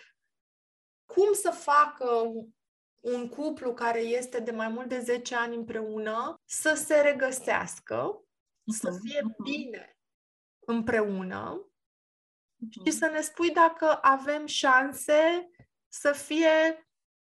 cum 1.15 1.33
să 1.33 1.51
facă 1.51 2.33
un 3.01 3.29
cuplu 3.29 3.75
care 3.75 4.01
este 4.01 4.41
de 4.41 4.51
mai 4.51 4.69
mult 4.69 4.89
de 4.89 4.99
10 4.99 5.35
ani 5.35 5.57
împreună 5.57 6.41
să 6.45 6.75
se 6.75 7.01
regăsească, 7.01 8.23
uh-huh. 8.23 8.79
să 8.81 8.99
fie 9.03 9.21
uh-huh. 9.21 9.43
bine 9.43 9.97
împreună 10.67 11.71
uh-huh. 11.71 12.85
și 12.85 12.93
să 12.93 13.07
ne 13.07 13.21
spui 13.21 13.51
dacă 13.51 13.99
avem 14.03 14.47
șanse 14.47 15.51
să 15.89 16.13
fie 16.13 16.89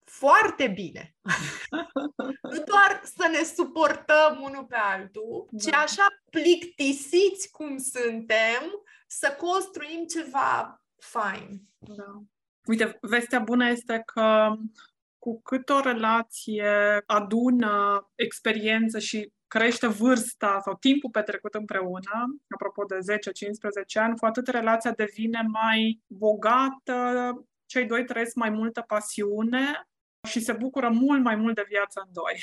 foarte 0.04 0.68
bine. 0.68 1.16
nu 2.52 2.62
doar 2.64 3.00
să 3.16 3.28
ne 3.30 3.42
suportăm 3.42 4.40
unul 4.40 4.64
pe 4.64 4.76
altul, 4.76 5.48
da. 5.50 5.70
ci 5.70 5.74
așa 5.74 6.06
plictisiți 6.30 7.50
cum 7.50 7.78
suntem, 7.78 8.84
să 9.06 9.36
construim 9.38 10.04
ceva 10.04 10.82
fain. 10.96 11.60
Da. 11.78 12.22
Uite, 12.66 12.99
vestea 13.00 13.38
bună 13.38 13.69
este 13.69 14.02
că 14.07 14.49
cu 15.19 15.40
cât 15.42 15.69
o 15.69 15.81
relație 15.81 17.02
adună 17.07 18.07
experiență 18.14 18.99
și 18.99 19.33
crește 19.47 19.87
vârsta 19.87 20.61
sau 20.64 20.75
timpul 20.75 21.11
petrecut 21.11 21.54
împreună, 21.54 22.37
apropo 22.49 22.85
de 22.85 22.99
10-15 23.99 24.02
ani, 24.02 24.16
cu 24.16 24.26
atât 24.26 24.47
relația 24.47 24.90
devine 24.90 25.42
mai 25.49 26.02
bogată, 26.07 27.33
cei 27.66 27.87
doi 27.87 28.04
trăiesc 28.04 28.35
mai 28.35 28.50
multă 28.50 28.85
pasiune 28.87 29.88
și 30.28 30.40
se 30.40 30.52
bucură 30.52 30.88
mult 30.88 31.23
mai 31.23 31.37
mult 31.37 31.54
de 31.54 31.64
viață 31.69 32.02
în 32.04 32.12
doi. 32.12 32.35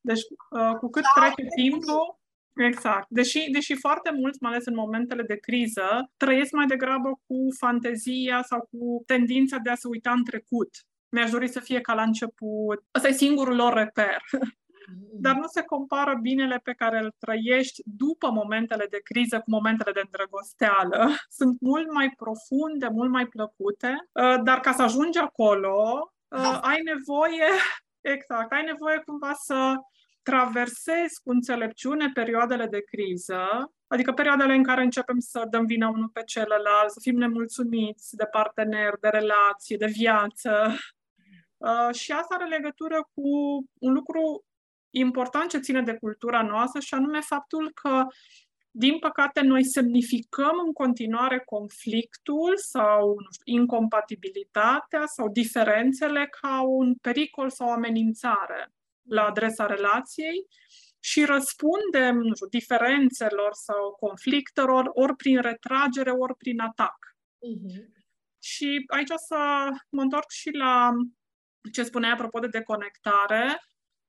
Deci, 0.00 0.22
uh, 0.50 0.76
cu 0.78 0.90
cât 0.90 1.04
trece 1.14 1.48
timpul, 1.56 2.20
Exact. 2.54 3.06
Deși, 3.08 3.50
deși 3.50 3.74
foarte 3.74 4.10
mulți, 4.14 4.38
mai 4.40 4.52
ales 4.52 4.66
în 4.66 4.74
momentele 4.74 5.22
de 5.22 5.36
criză, 5.36 6.10
trăiesc 6.16 6.52
mai 6.52 6.66
degrabă 6.66 7.08
cu 7.26 7.46
fantezia 7.58 8.42
sau 8.42 8.68
cu 8.70 9.02
tendința 9.06 9.56
de 9.62 9.70
a 9.70 9.74
se 9.74 9.88
uita 9.88 10.10
în 10.10 10.24
trecut. 10.24 10.68
Mi-aș 11.08 11.30
dori 11.30 11.48
să 11.48 11.60
fie 11.60 11.80
ca 11.80 11.94
la 11.94 12.02
început. 12.02 12.84
Ăsta 12.94 13.08
e 13.08 13.12
singurul 13.12 13.54
lor 13.54 13.72
reper. 13.72 14.16
Dar 15.12 15.34
nu 15.34 15.46
se 15.46 15.62
compară 15.62 16.18
binele 16.22 16.60
pe 16.62 16.72
care 16.72 16.98
îl 16.98 17.14
trăiești 17.18 17.82
după 17.84 18.30
momentele 18.30 18.86
de 18.90 19.00
criză 19.04 19.36
cu 19.38 19.50
momentele 19.50 19.92
de 19.92 20.00
îndrăgosteală. 20.04 21.10
Sunt 21.38 21.60
mult 21.60 21.92
mai 21.92 22.10
profunde, 22.16 22.88
mult 22.88 23.10
mai 23.10 23.26
plăcute, 23.26 23.96
uh, 24.12 24.42
dar 24.42 24.60
ca 24.60 24.72
să 24.72 24.82
ajungi 24.82 25.18
acolo, 25.18 26.10
uh, 26.28 26.58
ai 26.60 26.80
nevoie, 26.82 27.48
exact, 28.14 28.52
ai 28.52 28.64
nevoie 28.64 29.02
cumva 29.06 29.32
să 29.32 29.74
traversezi 30.22 31.20
cu 31.24 31.30
înțelepciune 31.30 32.10
perioadele 32.14 32.66
de 32.66 32.80
criză, 32.80 33.72
adică 33.86 34.12
perioadele 34.12 34.54
în 34.54 34.62
care 34.62 34.82
începem 34.82 35.18
să 35.18 35.46
dăm 35.50 35.66
vina 35.66 35.88
unul 35.88 36.08
pe 36.08 36.22
celălalt, 36.24 36.90
să 36.90 36.98
fim 37.02 37.16
nemulțumiți 37.16 38.16
de 38.16 38.24
partener, 38.30 38.92
de 39.00 39.08
relație, 39.08 39.76
de 39.76 39.86
viață. 39.86 40.52
Uh, 41.62 41.94
și 41.94 42.12
asta 42.12 42.34
are 42.34 42.48
legătură 42.48 43.08
cu 43.14 43.28
un 43.78 43.92
lucru 43.92 44.44
important 44.90 45.50
ce 45.50 45.58
ține 45.58 45.82
de 45.82 45.96
cultura 45.96 46.42
noastră 46.42 46.80
și 46.80 46.94
anume 46.94 47.20
faptul 47.20 47.70
că 47.74 48.06
din 48.70 48.98
păcate, 48.98 49.40
noi 49.40 49.64
semnificăm 49.64 50.62
în 50.66 50.72
continuare 50.72 51.42
conflictul 51.44 52.52
sau 52.56 53.08
nu 53.08 53.26
știu, 53.32 53.54
incompatibilitatea 53.58 55.06
sau 55.06 55.28
diferențele 55.28 56.28
ca 56.40 56.62
un 56.62 56.94
pericol 56.94 57.50
sau 57.50 57.68
o 57.68 57.72
amenințare 57.72 58.72
la 59.08 59.24
adresa 59.24 59.66
relației 59.66 60.46
și 61.00 61.24
răspundem 61.24 62.16
nu 62.16 62.34
știu, 62.34 62.46
diferențelor 62.46 63.50
sau 63.52 63.90
conflictelor 64.00 64.90
ori 64.92 65.16
prin 65.16 65.40
retragere, 65.40 66.10
ori 66.10 66.36
prin 66.36 66.60
atac. 66.60 66.96
Uh-huh. 66.98 68.00
Și 68.38 68.84
aici 68.86 69.10
o 69.10 69.16
să 69.16 69.68
mă 69.88 70.02
întorc 70.02 70.30
și 70.30 70.50
la 70.50 70.90
ce 71.72 71.82
spuneai 71.82 72.12
apropo 72.12 72.38
de 72.38 72.46
deconectare, 72.46 73.62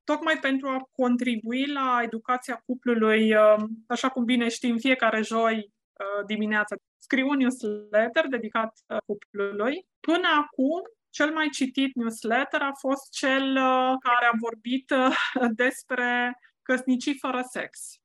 tocmai 0.04 0.38
pentru 0.38 0.68
a 0.68 0.88
contribui 0.92 1.66
la 1.66 2.00
educația 2.02 2.62
cuplului, 2.66 3.34
um, 3.34 3.84
așa 3.86 4.08
cum 4.08 4.24
bine 4.24 4.48
știm, 4.48 4.76
fiecare 4.76 5.22
joi 5.22 5.56
uh, 5.56 6.26
dimineața 6.26 6.76
scriu 6.98 7.28
un 7.28 7.36
newsletter 7.36 8.26
dedicat 8.28 8.72
uh, 8.86 8.96
cuplului. 9.06 9.86
Până 10.00 10.28
acum 10.28 10.82
cel 11.14 11.32
mai 11.32 11.48
citit 11.48 11.94
newsletter 11.94 12.62
a 12.62 12.72
fost 12.78 13.10
cel 13.10 13.50
uh, 13.50 13.94
care 14.00 14.26
a 14.32 14.36
vorbit 14.40 14.90
uh, 14.90 15.16
despre 15.62 16.40
căsnicii 16.62 17.18
fără 17.18 17.42
sex. 17.50 17.98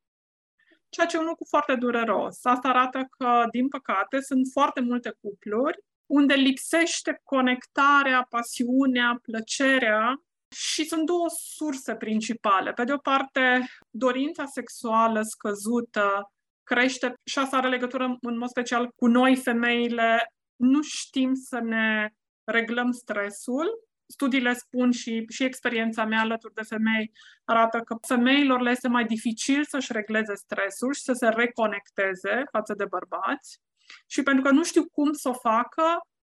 Ceea 0.89 1.06
ce 1.08 1.16
e 1.16 1.20
un 1.20 1.25
lucru 1.25 1.46
foarte 1.50 1.75
dureros. 1.75 2.46
Asta 2.46 2.68
arată 2.68 3.08
că, 3.18 3.46
din 3.51 3.68
păcate, 3.68 4.20
sunt 4.20 4.48
foarte 4.51 4.82
multe 4.82 5.18
cupluri 5.22 5.80
unde 6.06 6.34
lipsește 6.34 7.22
conectarea, 7.24 8.28
pasiunea, 8.30 9.20
plăcerea 9.22 10.24
și 10.56 10.84
sunt 10.84 11.06
două 11.06 11.25
surse 11.30 11.96
principale. 11.96 12.74
Pe 12.74 12.84
de 12.84 12.94
o 12.94 12.98
parte, 12.98 13.68
dorința 13.89 14.46
sexuală 14.46 15.22
scăzută 15.22 16.32
crește 16.63 17.13
și 17.24 17.39
asta 17.39 17.58
are 17.58 17.70
legătură 17.70 18.18
în 18.22 18.38
mod 18.38 18.50
special 18.50 18.92
cu 18.96 19.08
noi 19.08 19.36
femeile. 19.36 20.34
Nu 20.56 20.82
știm 20.82 21.34
să 21.34 21.60
ne 21.60 22.10
reglăm 22.51 22.91
stresul 22.91 23.89
studiile 24.12 24.53
spun 24.53 24.91
și, 24.91 25.25
și 25.29 25.44
experiența 25.44 26.06
mea 26.06 26.20
alături 26.20 26.53
de 26.53 26.62
femei 26.62 27.12
arată 27.46 27.79
că 27.79 27.96
femeilor 28.08 28.62
le 28.62 28.70
este 28.70 28.88
mai 28.88 29.06
dificil 29.06 29.65
să-și 29.65 29.94
regleze 29.94 30.36
stresul 30.36 30.94
și 30.94 31.01
să 31.01 31.13
se 31.13 31.27
reconecteze 31.27 32.44
față 32.51 32.74
de 32.74 32.86
bărbați 32.86 33.60
și 34.06 34.24
pentru 34.24 34.44
că 34.44 34.51
nu 34.51 34.63
știu 34.63 34.86
cum 34.91 35.13
să 35.13 35.29
o 35.29 35.34
facă, 35.34 35.84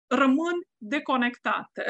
rămân 0.07 0.55
deconectate. 0.77 1.85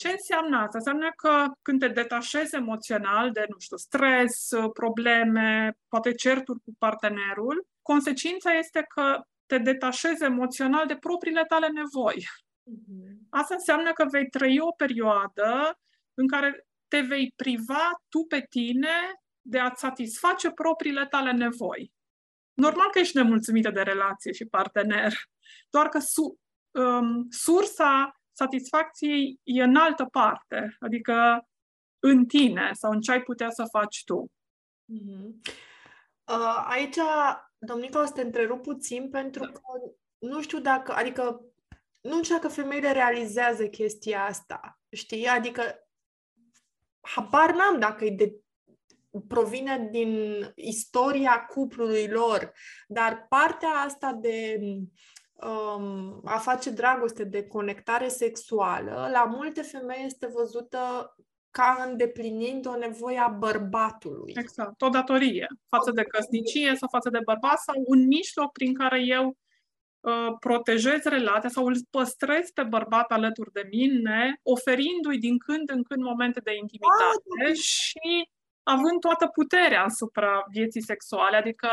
Ce 0.00 0.08
înseamnă 0.08 0.56
asta? 0.56 0.78
Înseamnă 0.78 1.10
că 1.16 1.44
când 1.62 1.80
te 1.80 1.88
detașezi 1.88 2.54
emoțional 2.54 3.30
de, 3.30 3.44
nu 3.48 3.58
știu, 3.58 3.76
stres, 3.76 4.48
probleme, 4.72 5.76
poate 5.88 6.12
certuri 6.12 6.60
cu 6.64 6.74
partenerul, 6.78 7.66
consecința 7.82 8.52
este 8.52 8.84
că 8.94 9.20
te 9.46 9.58
detașezi 9.58 10.24
emoțional 10.24 10.86
de 10.86 10.96
propriile 10.96 11.44
tale 11.48 11.68
nevoi. 11.68 12.26
Mhm. 12.70 13.26
Asta 13.30 13.54
înseamnă 13.54 13.92
că 13.92 14.04
vei 14.10 14.28
trăi 14.28 14.60
o 14.60 14.70
perioadă 14.72 15.78
în 16.14 16.28
care 16.28 16.66
te 16.88 17.00
vei 17.00 17.32
priva 17.36 18.02
tu 18.08 18.24
pe 18.28 18.46
tine 18.50 19.20
de 19.40 19.58
a-ți 19.58 19.80
satisface 19.80 20.50
propriile 20.50 21.06
tale 21.06 21.32
nevoi. 21.32 21.92
Normal 22.54 22.90
că 22.90 22.98
ești 22.98 23.16
nemulțumită 23.16 23.70
de 23.70 23.82
relație 23.82 24.32
și 24.32 24.44
partener, 24.44 25.12
doar 25.70 25.88
că 25.88 25.98
su, 25.98 26.38
um, 26.70 27.26
sursa 27.30 28.20
satisfacției 28.32 29.40
e 29.42 29.62
în 29.62 29.76
altă 29.76 30.04
parte, 30.04 30.76
adică 30.78 31.46
în 31.98 32.26
tine 32.26 32.70
sau 32.72 32.92
în 32.92 33.00
ce 33.00 33.12
ai 33.12 33.22
putea 33.22 33.50
să 33.50 33.64
faci 33.70 34.04
tu. 34.04 34.30
Mm-hmm. 34.92 35.52
Uh, 36.24 36.64
aici, 36.68 36.98
Domnica, 37.58 38.02
o 38.02 38.04
să 38.04 38.12
te 38.12 38.20
întrerup 38.20 38.62
puțin 38.62 39.10
pentru 39.10 39.44
că 39.52 39.60
nu 40.18 40.42
știu 40.42 40.60
dacă, 40.60 40.92
adică 40.92 41.49
nu 42.00 42.22
știu 42.22 42.34
dacă 42.34 42.48
femeile 42.48 42.92
realizează 42.92 43.66
chestia 43.66 44.24
asta, 44.24 44.80
știi? 44.90 45.26
Adică 45.26 45.62
habar 47.00 47.54
n-am 47.54 47.78
dacă 47.78 48.04
e 48.04 48.10
de 48.10 48.34
provine 49.28 49.88
din 49.90 50.42
istoria 50.54 51.46
cuplului 51.46 52.08
lor, 52.08 52.52
dar 52.88 53.26
partea 53.28 53.68
asta 53.68 54.12
de 54.12 54.58
um, 55.32 56.20
a 56.24 56.38
face 56.38 56.70
dragoste, 56.70 57.24
de 57.24 57.46
conectare 57.46 58.08
sexuală, 58.08 59.08
la 59.12 59.24
multe 59.24 59.62
femei 59.62 60.04
este 60.04 60.26
văzută 60.26 61.14
ca 61.50 61.86
îndeplinind 61.88 62.66
o 62.66 62.76
nevoie 62.76 63.18
a 63.18 63.28
bărbatului. 63.28 64.32
Exact, 64.36 64.82
o 64.82 64.88
datorie 64.88 65.46
față 65.68 65.90
de 65.90 66.02
căsnicie 66.02 66.74
sau 66.76 66.88
față 66.88 67.10
de 67.10 67.20
bărbat 67.24 67.58
sau 67.58 67.74
un 67.86 68.06
mijloc 68.06 68.52
prin 68.52 68.74
care 68.74 69.02
eu 69.04 69.36
uh, 70.00 70.36
protejez 70.40 71.02
relația 71.02 71.48
sau 71.48 71.66
îl 71.66 71.76
păstrez 71.90 72.50
pe 72.54 72.62
bărbat 72.62 73.10
alături 73.10 73.52
de 73.52 73.66
mine, 73.70 74.40
oferindu-i 74.42 75.18
din 75.18 75.38
când 75.38 75.70
în 75.70 75.82
când 75.82 76.02
momente 76.02 76.40
de 76.40 76.56
intimitate 76.60 77.50
ah, 77.50 77.54
și 77.54 78.28
având 78.62 79.00
toată 79.00 79.26
puterea 79.26 79.84
asupra 79.84 80.44
vieții 80.50 80.82
sexuale, 80.82 81.36
adică 81.36 81.68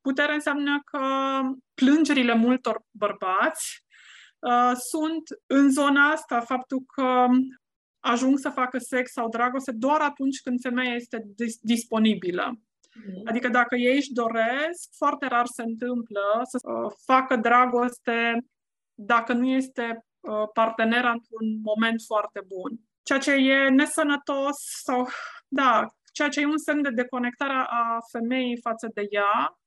puterea 0.00 0.34
înseamnă 0.34 0.80
că 0.84 1.00
plângerile 1.74 2.34
multor 2.34 2.82
bărbați 2.90 3.84
uh, 4.38 4.72
sunt 4.90 5.22
în 5.46 5.70
zona 5.70 6.10
asta, 6.10 6.40
faptul 6.40 6.82
că 6.94 7.26
ajung 8.00 8.38
să 8.38 8.48
facă 8.48 8.78
sex 8.78 9.12
sau 9.12 9.28
dragoste 9.28 9.72
doar 9.72 10.00
atunci 10.00 10.40
când 10.40 10.60
femeia 10.60 10.94
este 10.94 11.22
dis- 11.36 11.58
disponibilă. 11.60 12.60
Mm. 12.94 13.22
Adică 13.24 13.48
dacă 13.48 13.76
ei 13.76 13.96
își 13.96 14.12
doresc, 14.12 14.88
foarte 14.96 15.26
rar 15.26 15.46
se 15.46 15.62
întâmplă 15.62 16.40
să 16.42 16.58
uh, 16.62 16.92
facă 17.04 17.36
dragoste 17.36 18.46
dacă 18.94 19.32
nu 19.32 19.46
este 19.46 20.04
uh, 20.20 20.48
partenera 20.52 21.10
într-un 21.10 21.60
moment 21.62 22.02
foarte 22.06 22.40
bun. 22.46 22.80
Ceea 23.02 23.18
ce 23.18 23.32
e 23.32 23.68
nesănătos 23.68 24.56
sau, 24.82 25.08
da, 25.48 25.86
ceea 26.12 26.28
ce 26.28 26.40
e 26.40 26.46
un 26.46 26.58
semn 26.58 26.82
de 26.82 26.90
deconectare 26.90 27.66
a 27.68 27.98
femeii 28.10 28.60
față 28.60 28.90
de 28.94 29.06
ea 29.10 29.58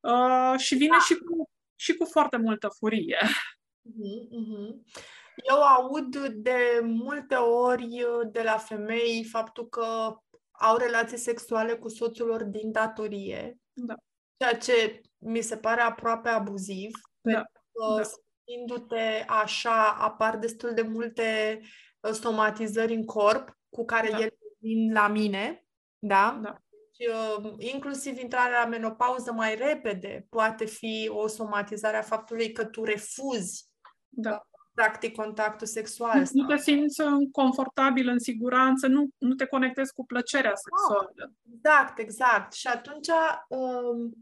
uh, 0.00 0.58
și 0.58 0.74
vine 0.74 0.96
da. 0.98 0.98
și, 0.98 1.14
cu, 1.14 1.50
și 1.74 1.94
cu 1.96 2.04
foarte 2.04 2.36
multă 2.36 2.68
furie. 2.78 3.18
Uh-huh, 3.86 4.74
Eu 5.48 5.62
aud 5.62 6.16
de 6.26 6.80
multe 6.82 7.34
ori 7.34 8.06
de 8.32 8.42
la 8.42 8.56
femei 8.56 9.24
faptul 9.24 9.68
că 9.68 10.16
au 10.58 10.76
relații 10.76 11.16
sexuale 11.16 11.74
cu 11.74 11.88
soțul 11.88 12.26
lor 12.26 12.44
din 12.44 12.72
datorie, 12.72 13.58
da. 13.72 13.94
ceea 14.36 14.58
ce 14.58 15.00
mi 15.18 15.40
se 15.40 15.56
pare 15.56 15.80
aproape 15.80 16.28
abuziv, 16.28 16.90
da. 17.20 17.32
pentru 17.32 17.52
că 17.72 18.02
da. 18.76 18.96
te 18.96 19.24
așa 19.26 19.92
apar 19.92 20.36
destul 20.36 20.74
de 20.74 20.82
multe 20.82 21.60
uh, 22.00 22.10
somatizări 22.10 22.94
în 22.94 23.04
corp 23.04 23.58
cu 23.68 23.84
care 23.84 24.10
da. 24.10 24.18
el 24.18 24.30
vin 24.58 24.92
la 24.92 25.08
mine 25.08 25.66
da? 25.98 26.40
da. 26.42 26.56
Deci, 26.70 27.08
uh, 27.08 27.52
inclusiv 27.58 28.18
intrarea 28.18 28.60
la 28.60 28.66
menopauză 28.66 29.32
mai 29.32 29.54
repede 29.54 30.26
poate 30.30 30.64
fi 30.64 31.10
o 31.12 31.26
somatizare 31.26 31.96
a 31.96 32.02
faptului 32.02 32.52
că 32.52 32.64
tu 32.64 32.84
refuzi 32.84 33.70
da. 34.08 34.46
Uh, 34.76 34.84
practic 34.84 35.14
contactul 35.14 35.66
sexual. 35.66 36.18
Nu, 36.18 36.42
nu 36.42 36.46
te 36.46 36.56
simți 36.56 37.02
confortabil, 37.32 38.08
în 38.08 38.18
siguranță, 38.18 38.86
nu, 38.86 39.08
nu 39.18 39.34
te 39.34 39.46
conectezi 39.46 39.92
cu 39.92 40.04
plăcerea 40.04 40.50
ah, 40.50 40.56
sexuală. 40.56 41.32
Exact, 41.54 41.98
exact. 41.98 42.52
Și 42.52 42.66
atunci, 42.66 43.08
um, 43.48 44.12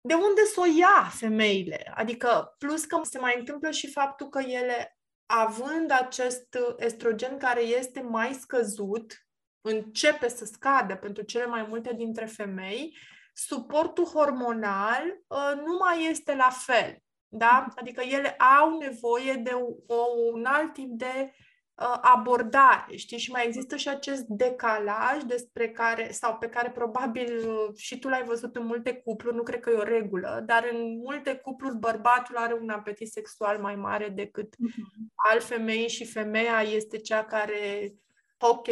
de 0.00 0.14
unde 0.14 0.40
să 0.54 0.60
o 0.60 0.64
ia 0.64 1.10
femeile? 1.10 1.92
Adică, 1.94 2.54
plus 2.58 2.84
că 2.84 3.00
se 3.02 3.18
mai 3.18 3.38
întâmplă 3.38 3.70
și 3.70 3.90
faptul 3.90 4.28
că 4.28 4.38
ele, 4.38 4.96
având 5.26 5.90
acest 5.90 6.58
estrogen 6.76 7.38
care 7.38 7.60
este 7.60 8.00
mai 8.00 8.32
scăzut, 8.32 9.26
începe 9.60 10.28
să 10.28 10.44
scadă 10.44 10.96
pentru 10.96 11.22
cele 11.22 11.46
mai 11.46 11.66
multe 11.68 11.92
dintre 11.94 12.24
femei, 12.24 12.96
suportul 13.32 14.04
hormonal 14.04 15.02
uh, 15.26 15.52
nu 15.64 15.76
mai 15.80 16.06
este 16.10 16.34
la 16.34 16.50
fel. 16.50 17.01
Da? 17.34 17.66
Adică 17.76 18.00
ele 18.00 18.36
au 18.60 18.78
nevoie 18.78 19.34
de 19.34 19.50
o, 19.86 19.96
un 20.32 20.44
alt 20.44 20.72
tip 20.72 20.90
de 20.90 21.32
uh, 21.74 21.98
abordare, 22.00 22.96
știi? 22.96 23.18
Și 23.18 23.30
mai 23.30 23.46
există 23.46 23.76
și 23.76 23.88
acest 23.88 24.22
decalaj 24.22 25.22
despre 25.26 25.70
care, 25.70 26.10
sau 26.10 26.36
pe 26.36 26.48
care 26.48 26.70
probabil 26.70 27.48
uh, 27.48 27.76
și 27.76 27.98
tu 27.98 28.08
l-ai 28.08 28.24
văzut 28.24 28.56
în 28.56 28.66
multe 28.66 28.94
cupluri, 28.94 29.36
nu 29.36 29.42
cred 29.42 29.60
că 29.60 29.70
e 29.70 29.74
o 29.74 29.82
regulă, 29.82 30.42
dar 30.46 30.68
în 30.72 30.96
multe 30.96 31.34
cupluri 31.34 31.76
bărbatul 31.76 32.36
are 32.36 32.54
un 32.54 32.68
apetit 32.68 33.08
sexual 33.08 33.58
mai 33.58 33.74
mare 33.74 34.08
decât 34.08 34.54
uh-huh. 34.54 35.30
al 35.30 35.40
femeii 35.40 35.88
și 35.88 36.12
femeia 36.12 36.62
este 36.62 36.98
cea 36.98 37.24
care 37.24 37.94
ok, 38.38 38.68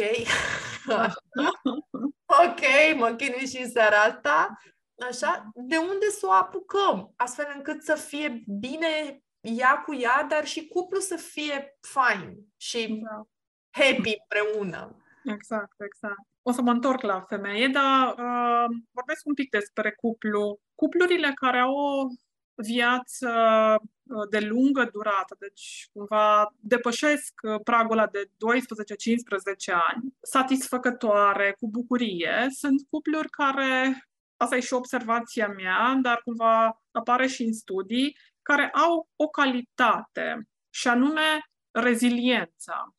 ok, 2.45 2.61
mă 2.95 3.15
chinui 3.15 3.47
și 3.47 3.61
în 3.61 3.69
seara 3.69 3.97
asta, 3.97 4.57
așa, 5.01 5.51
de 5.55 5.77
unde 5.77 6.09
să 6.19 6.25
o 6.25 6.31
apucăm, 6.31 7.13
astfel 7.15 7.51
încât 7.55 7.83
să 7.83 7.95
fie 7.95 8.43
bine 8.59 9.23
ea 9.41 9.81
cu 9.85 9.93
ea, 9.93 10.25
dar 10.29 10.45
și 10.45 10.67
cuplu 10.67 10.99
să 10.99 11.15
fie 11.15 11.77
fain 11.81 12.37
și 12.57 13.01
da. 13.03 13.27
happy 13.69 14.15
împreună. 14.19 14.95
Exact, 15.23 15.75
exact. 15.81 16.27
O 16.41 16.51
să 16.51 16.61
mă 16.61 16.71
întorc 16.71 17.01
la 17.01 17.21
femeie, 17.21 17.67
dar 17.67 18.07
uh, 18.07 18.77
vorbesc 18.91 19.25
un 19.25 19.33
pic 19.33 19.49
despre 19.49 19.91
cuplu. 19.91 20.59
Cuplurile 20.75 21.31
care 21.35 21.59
au 21.59 21.73
o 21.73 22.07
viață 22.55 23.29
uh, 23.81 24.29
de 24.29 24.39
lungă 24.39 24.89
durată, 24.91 25.35
deci 25.39 25.89
cumva 25.93 26.53
depășesc 26.59 27.33
uh, 27.43 27.59
pragul 27.63 27.97
ăla 27.97 28.07
de 28.07 28.23
12-15 28.25 28.29
ani, 29.91 30.15
satisfăcătoare, 30.21 31.55
cu 31.59 31.69
bucurie, 31.69 32.47
sunt 32.49 32.87
cupluri 32.89 33.29
care, 33.29 34.07
asta 34.41 34.55
e 34.55 34.59
și 34.59 34.73
observația 34.73 35.47
mea, 35.47 35.97
dar 36.01 36.21
cumva 36.23 36.81
apare 36.91 37.27
și 37.27 37.43
în 37.43 37.53
studii, 37.53 38.17
care 38.41 38.69
au 38.69 39.07
o 39.15 39.27
calitate 39.27 40.47
și 40.69 40.87
anume 40.87 41.39
reziliența. 41.71 42.95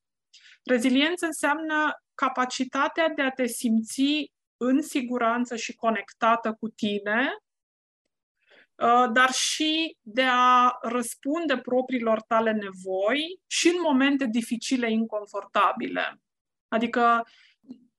Reziliență 0.64 1.26
înseamnă 1.26 2.02
capacitatea 2.14 3.09
de 3.09 3.22
a 3.22 3.31
te 3.31 3.46
simți 3.46 4.33
în 4.57 4.83
siguranță 4.83 5.57
și 5.57 5.74
conectată 5.74 6.57
cu 6.61 6.68
tine 6.68 7.42
Uh, 8.83 9.11
dar 9.12 9.31
și 9.31 9.96
de 10.00 10.24
a 10.28 10.78
răspunde 10.81 11.59
propriilor 11.59 12.22
tale 12.22 12.52
nevoi 12.52 13.40
și 13.46 13.68
în 13.68 13.81
momente 13.83 14.26
dificile, 14.31 14.90
inconfortabile. 14.90 16.20
Adică 16.68 17.26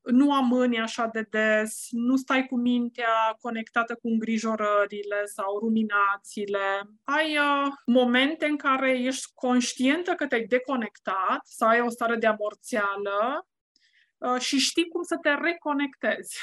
nu 0.04 0.34
amâni 0.34 0.80
așa 0.80 1.10
de 1.14 1.28
des, 1.30 1.88
nu 1.92 2.16
stai 2.16 2.46
cu 2.46 2.58
mintea 2.58 3.38
conectată 3.42 3.96
cu 3.96 4.08
îngrijorările 4.08 5.26
sau 5.26 5.60
ruminațiile. 5.60 6.82
Ai 7.04 7.38
uh, 7.38 7.72
momente 7.86 8.46
în 8.46 8.58
care 8.58 9.00
ești 9.00 9.32
conștientă 9.34 10.14
că 10.14 10.28
te-ai 10.28 10.46
deconectat 10.46 11.42
sau 11.44 11.68
ai 11.70 11.82
o 11.82 11.90
stare 11.90 12.16
de 12.16 12.28
amorțeală 12.28 13.48
uh, 14.18 14.40
și 14.40 14.58
știi 14.58 14.88
cum 14.88 15.04
să 15.04 15.18
te 15.22 15.30
reconectezi. 15.34 16.38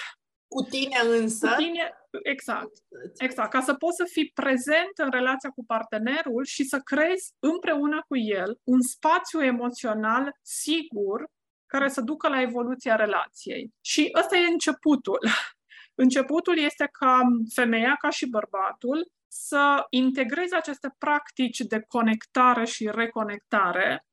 Cu 0.49 0.63
tine 0.63 0.99
însă? 1.19 1.49
Cu 1.49 1.63
tine, 1.63 1.93
exact, 2.23 2.71
exact, 3.19 3.51
ca 3.51 3.61
să 3.61 3.75
poți 3.75 3.97
să 3.97 4.05
fii 4.05 4.31
prezent 4.35 4.93
în 4.97 5.11
relația 5.11 5.51
cu 5.51 5.65
partenerul 5.65 6.45
și 6.45 6.65
să 6.65 6.79
creezi 6.79 7.33
împreună 7.39 8.05
cu 8.09 8.17
el 8.17 8.59
un 8.65 8.81
spațiu 8.81 9.43
emoțional 9.43 10.33
sigur 10.43 11.29
care 11.71 11.89
să 11.89 12.01
ducă 12.01 12.29
la 12.29 12.41
evoluția 12.41 12.97
relației. 12.97 13.71
Și 13.81 14.11
ăsta 14.19 14.37
e 14.37 14.47
începutul. 14.47 15.19
Începutul 16.05 16.59
este 16.59 16.89
ca 16.93 17.21
femeia, 17.55 17.95
ca 18.01 18.11
și 18.11 18.27
bărbatul, 18.27 19.11
să 19.29 19.87
integreze 19.91 20.57
aceste 20.57 20.95
practici 20.99 21.59
de 21.59 21.85
conectare 21.89 22.65
și 22.65 22.91
reconectare. 22.93 24.07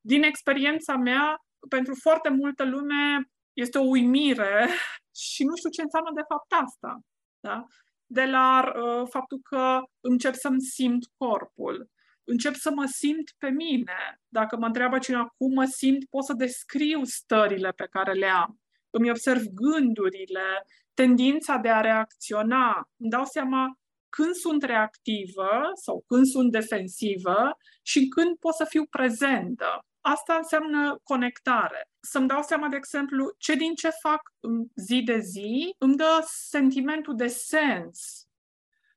Din 0.00 0.22
experiența 0.22 0.96
mea, 0.96 1.36
pentru 1.68 1.94
foarte 2.00 2.28
multă 2.28 2.64
lume 2.64 3.30
este 3.52 3.78
o 3.78 3.88
uimire 3.88 4.68
și 5.32 5.44
nu 5.44 5.56
știu 5.56 5.70
ce 5.70 5.82
înseamnă 5.82 6.10
de 6.14 6.24
fapt 6.28 6.52
asta. 6.64 7.00
Da? 7.40 7.64
De 8.06 8.24
la 8.24 8.72
uh, 8.76 9.08
faptul 9.10 9.40
că 9.42 9.80
încep 10.00 10.34
să-mi 10.34 10.60
simt 10.60 11.04
corpul, 11.16 11.88
încep 12.24 12.54
să 12.54 12.70
mă 12.70 12.84
simt 12.84 13.32
pe 13.38 13.48
mine. 13.48 14.20
Dacă 14.28 14.56
mă 14.56 14.66
întreabă 14.66 14.98
cineva 14.98 15.34
cum 15.36 15.52
mă 15.52 15.64
simt, 15.64 16.04
pot 16.04 16.24
să 16.24 16.32
descriu 16.32 17.04
stările 17.04 17.70
pe 17.70 17.86
care 17.90 18.12
le 18.12 18.26
am. 18.26 18.60
Îmi 18.90 19.10
observ 19.10 19.42
gândurile, 19.42 20.66
tendința 20.94 21.56
de 21.56 21.68
a 21.68 21.80
reacționa. 21.80 22.88
Îmi 22.96 23.10
dau 23.10 23.24
seama 23.24 23.78
când 24.08 24.34
sunt 24.34 24.62
reactivă 24.62 25.70
sau 25.74 26.04
când 26.06 26.26
sunt 26.26 26.50
defensivă 26.50 27.56
și 27.82 28.08
când 28.08 28.36
pot 28.36 28.54
să 28.54 28.64
fiu 28.64 28.86
prezentă. 28.86 29.84
Asta 30.00 30.34
înseamnă 30.34 31.00
conectare. 31.02 31.88
Să-mi 32.00 32.28
dau 32.28 32.42
seama, 32.42 32.68
de 32.68 32.76
exemplu, 32.76 33.34
ce 33.38 33.54
din 33.54 33.74
ce 33.74 33.88
fac 33.88 34.32
zi 34.74 35.02
de 35.02 35.18
zi 35.18 35.74
îmi 35.78 35.96
dă 35.96 36.26
sentimentul 36.26 37.16
de 37.16 37.26
sens. 37.26 38.26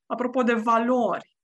Apropo 0.05 0.43
de 0.43 0.53
valori, 0.53 1.36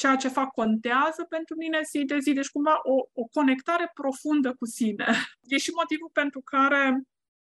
ceea 0.00 0.16
ce 0.16 0.28
fac 0.28 0.50
contează 0.50 1.22
pentru 1.28 1.54
mine 1.56 1.80
zi 1.90 2.04
de 2.04 2.18
zi, 2.18 2.32
deci 2.32 2.50
cumva 2.50 2.80
o, 2.82 2.94
o 3.22 3.24
conectare 3.24 3.90
profundă 3.94 4.54
cu 4.54 4.66
sine. 4.66 5.06
E 5.54 5.56
și 5.58 5.70
motivul 5.74 6.10
pentru 6.12 6.40
care 6.44 7.02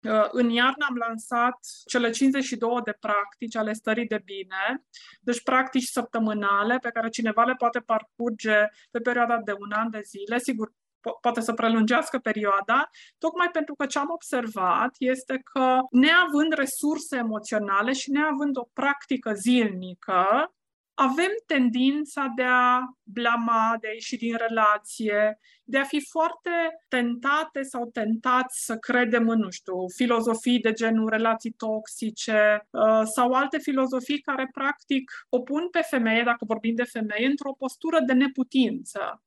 Uh, 0.02 0.28
în 0.30 0.48
iarnă 0.50 0.86
am 0.88 0.96
lansat 0.96 1.58
cele 1.86 2.10
52 2.10 2.80
de 2.84 2.96
practici 3.00 3.56
ale 3.56 3.72
stării 3.72 4.06
de 4.06 4.20
bine, 4.24 4.84
deci 5.20 5.42
practici 5.42 5.84
săptămânale 5.84 6.78
pe 6.78 6.90
care 6.90 7.08
cineva 7.08 7.44
le 7.44 7.54
poate 7.54 7.80
parcurge 7.80 8.56
pe 8.90 8.98
perioada 8.98 9.36
de 9.44 9.52
un 9.58 9.72
an 9.72 9.90
de 9.90 10.00
zile. 10.04 10.38
Sigur, 10.38 10.68
po- 10.68 11.20
poate 11.20 11.40
să 11.40 11.52
prelungească 11.52 12.18
perioada, 12.18 12.90
tocmai 13.18 13.48
pentru 13.52 13.74
că 13.74 13.86
ce 13.86 13.98
am 13.98 14.10
observat 14.10 14.94
este 14.98 15.40
că 15.52 15.78
neavând 15.90 16.52
resurse 16.52 17.16
emoționale 17.16 17.92
și 17.92 18.10
neavând 18.10 18.56
o 18.56 18.68
practică 18.72 19.32
zilnică, 19.32 20.54
avem 21.00 21.32
tendința 21.46 22.32
de 22.36 22.42
a 22.42 22.80
blama, 23.02 23.76
de 23.80 23.88
a 23.88 23.92
ieși 23.92 24.16
din 24.16 24.36
relație, 24.36 25.38
de 25.64 25.78
a 25.78 25.84
fi 25.84 26.00
foarte 26.10 26.50
tentate 26.88 27.62
sau 27.62 27.90
tentați 27.92 28.64
să 28.64 28.76
credem 28.76 29.28
în, 29.28 29.38
nu 29.38 29.50
știu, 29.50 29.88
filozofii 29.96 30.60
de 30.60 30.72
genul 30.72 31.08
relații 31.08 31.50
toxice 31.50 32.66
uh, 32.70 33.02
sau 33.04 33.32
alte 33.32 33.58
filozofii 33.58 34.20
care 34.20 34.48
practic 34.52 35.10
o 35.28 35.40
pun 35.40 35.68
pe 35.70 35.80
femeie, 35.80 36.22
dacă 36.22 36.44
vorbim 36.44 36.74
de 36.74 36.84
femeie, 36.84 37.26
într-o 37.26 37.54
postură 37.58 38.00
de 38.00 38.12
neputință. 38.12 39.22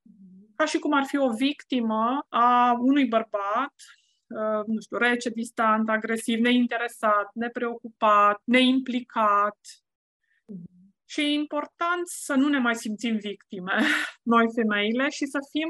Ca 0.55 0.65
și 0.65 0.79
cum 0.79 0.93
ar 0.93 1.03
fi 1.03 1.17
o 1.17 1.29
victimă 1.29 2.25
a 2.29 2.75
unui 2.79 3.05
bărbat 3.05 3.73
uh, 4.27 4.65
nu 4.65 4.79
știu, 4.79 4.97
rece, 4.97 5.29
distant, 5.29 5.89
agresiv, 5.89 6.39
neinteresat, 6.39 7.29
nepreocupat, 7.33 8.41
neimplicat, 8.43 9.57
și 11.13 11.21
e 11.21 11.39
important 11.43 12.08
să 12.08 12.34
nu 12.34 12.47
ne 12.47 12.60
mai 12.60 12.76
simțim 12.76 13.15
victime, 13.17 13.73
noi 14.34 14.45
femeile, 14.56 15.10
și 15.10 15.26
să 15.26 15.39
fim 15.52 15.69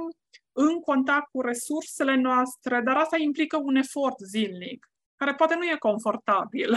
în 0.51 0.79
contact 0.79 1.29
cu 1.31 1.41
resursele 1.41 2.15
noastre, 2.15 2.81
dar 2.85 2.95
asta 2.95 3.17
implică 3.17 3.57
un 3.57 3.75
efort 3.75 4.19
zilnic, 4.19 4.91
care 5.15 5.33
poate 5.33 5.55
nu 5.55 5.63
e 5.63 5.75
confortabil. 5.79 6.75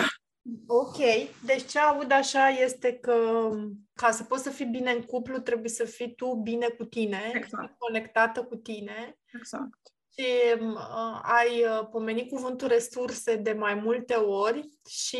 Ok, 0.67 0.97
deci 1.45 1.65
ce 1.71 1.79
aud 1.79 2.13
așa 2.13 2.49
este 2.49 2.93
că 2.93 3.49
ca 3.95 4.11
să 4.11 4.25
poți 4.25 4.43
să 4.43 4.51
fii 4.51 4.67
bine 4.67 4.91
în 4.91 5.03
cuplu, 5.03 5.39
trebuie 5.39 5.71
să 5.71 5.85
fii 5.85 6.15
tu 6.15 6.35
bine 6.35 6.69
cu 6.69 6.85
tine, 6.85 7.31
exact. 7.35 7.75
conectată 7.79 8.45
cu 8.45 8.57
tine. 8.57 9.19
Exact. 9.39 9.79
Și 10.13 10.27
uh, 10.61 11.21
ai 11.23 11.65
uh, 11.65 11.89
pomenit 11.91 12.31
cuvântul 12.31 12.69
resurse 12.69 13.37
de 13.37 13.53
mai 13.53 13.75
multe 13.75 14.15
ori 14.15 14.79
și 14.89 15.19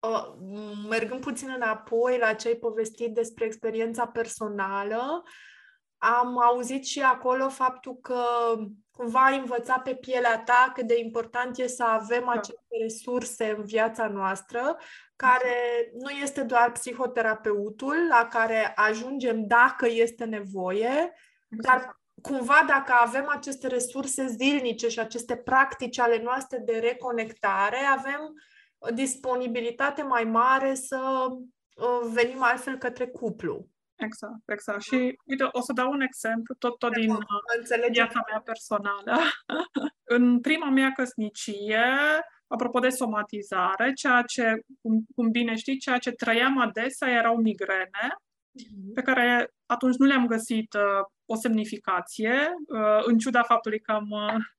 uh, 0.00 0.34
mergând 0.88 1.20
puțin 1.20 1.52
înapoi 1.54 2.18
la 2.18 2.32
ce 2.32 2.48
ai 2.48 2.54
povestit 2.54 3.14
despre 3.14 3.44
experiența 3.44 4.06
personală, 4.06 5.22
am 5.98 6.42
auzit 6.42 6.84
și 6.84 7.00
acolo 7.00 7.48
faptul 7.48 7.98
că 8.02 8.22
cumva 8.90 9.24
ai 9.24 9.38
învățat 9.38 9.82
pe 9.82 9.94
pielea 9.94 10.38
ta 10.38 10.72
cât 10.74 10.86
de 10.86 10.98
important 10.98 11.58
e 11.58 11.66
să 11.66 11.84
avem 11.84 12.22
da. 12.24 12.30
aceste 12.30 12.76
resurse 12.82 13.54
în 13.56 13.64
viața 13.64 14.08
noastră, 14.08 14.76
care 15.16 15.90
nu 15.92 16.10
este 16.10 16.42
doar 16.42 16.72
psihoterapeutul 16.72 17.94
la 18.08 18.28
care 18.30 18.72
ajungem 18.74 19.46
dacă 19.46 19.86
este 19.88 20.24
nevoie, 20.24 21.12
exact. 21.48 21.82
dar 21.82 22.00
cumva 22.22 22.64
dacă 22.66 22.92
avem 23.00 23.28
aceste 23.28 23.66
resurse 23.66 24.26
zilnice 24.26 24.88
și 24.88 24.98
aceste 24.98 25.36
practici 25.36 25.98
ale 25.98 26.22
noastre 26.22 26.58
de 26.58 26.78
reconectare, 26.78 27.76
avem 27.76 28.34
disponibilitate 28.94 30.02
mai 30.02 30.24
mare 30.24 30.74
să 30.74 31.26
uh, 31.30 32.10
venim 32.12 32.42
altfel 32.42 32.76
către 32.76 33.06
cuplu. 33.06 33.68
Exact, 33.96 34.42
exact. 34.46 34.82
Și 34.82 35.18
uite, 35.24 35.48
o 35.52 35.60
să 35.60 35.72
dau 35.72 35.90
un 35.90 36.00
exemplu, 36.00 36.54
tot, 36.54 36.78
tot 36.78 36.92
din 36.92 37.10
uh, 37.10 37.88
viața 37.90 38.20
mea 38.30 38.40
personală. 38.44 39.16
în 40.16 40.40
prima 40.40 40.70
mea 40.70 40.92
căsnicie, 40.92 41.84
apropo 42.46 42.78
de 42.78 42.88
somatizare, 42.88 43.92
ceea 43.92 44.22
ce, 44.22 44.54
cum, 44.80 45.06
cum 45.14 45.30
bine 45.30 45.54
știi, 45.54 45.78
ceea 45.78 45.98
ce 45.98 46.10
trăiam 46.10 46.58
adesea 46.58 47.10
erau 47.10 47.36
migrene, 47.36 48.06
mm-hmm. 48.08 48.94
pe 48.94 49.02
care 49.02 49.50
atunci 49.66 49.96
nu 49.96 50.06
le-am 50.06 50.26
găsit 50.26 50.72
uh, 50.72 51.04
o 51.26 51.34
semnificație, 51.34 52.52
uh, 52.66 53.04
în 53.04 53.18
ciuda 53.18 53.42
faptului 53.42 53.80
că 53.80 53.92
am 53.92 54.10
uh, 54.10 54.34
Uh, 54.34 54.57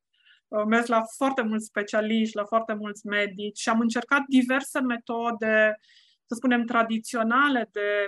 mers 0.67 0.88
la 0.88 1.01
foarte 1.15 1.41
mulți 1.41 1.65
specialiști, 1.65 2.35
la 2.35 2.43
foarte 2.43 2.73
mulți 2.73 3.05
medici 3.05 3.59
și 3.59 3.69
am 3.69 3.79
încercat 3.79 4.23
diverse 4.27 4.79
metode, 4.79 5.79
să 6.25 6.35
spunem, 6.35 6.65
tradiționale 6.65 7.69
de 7.71 8.07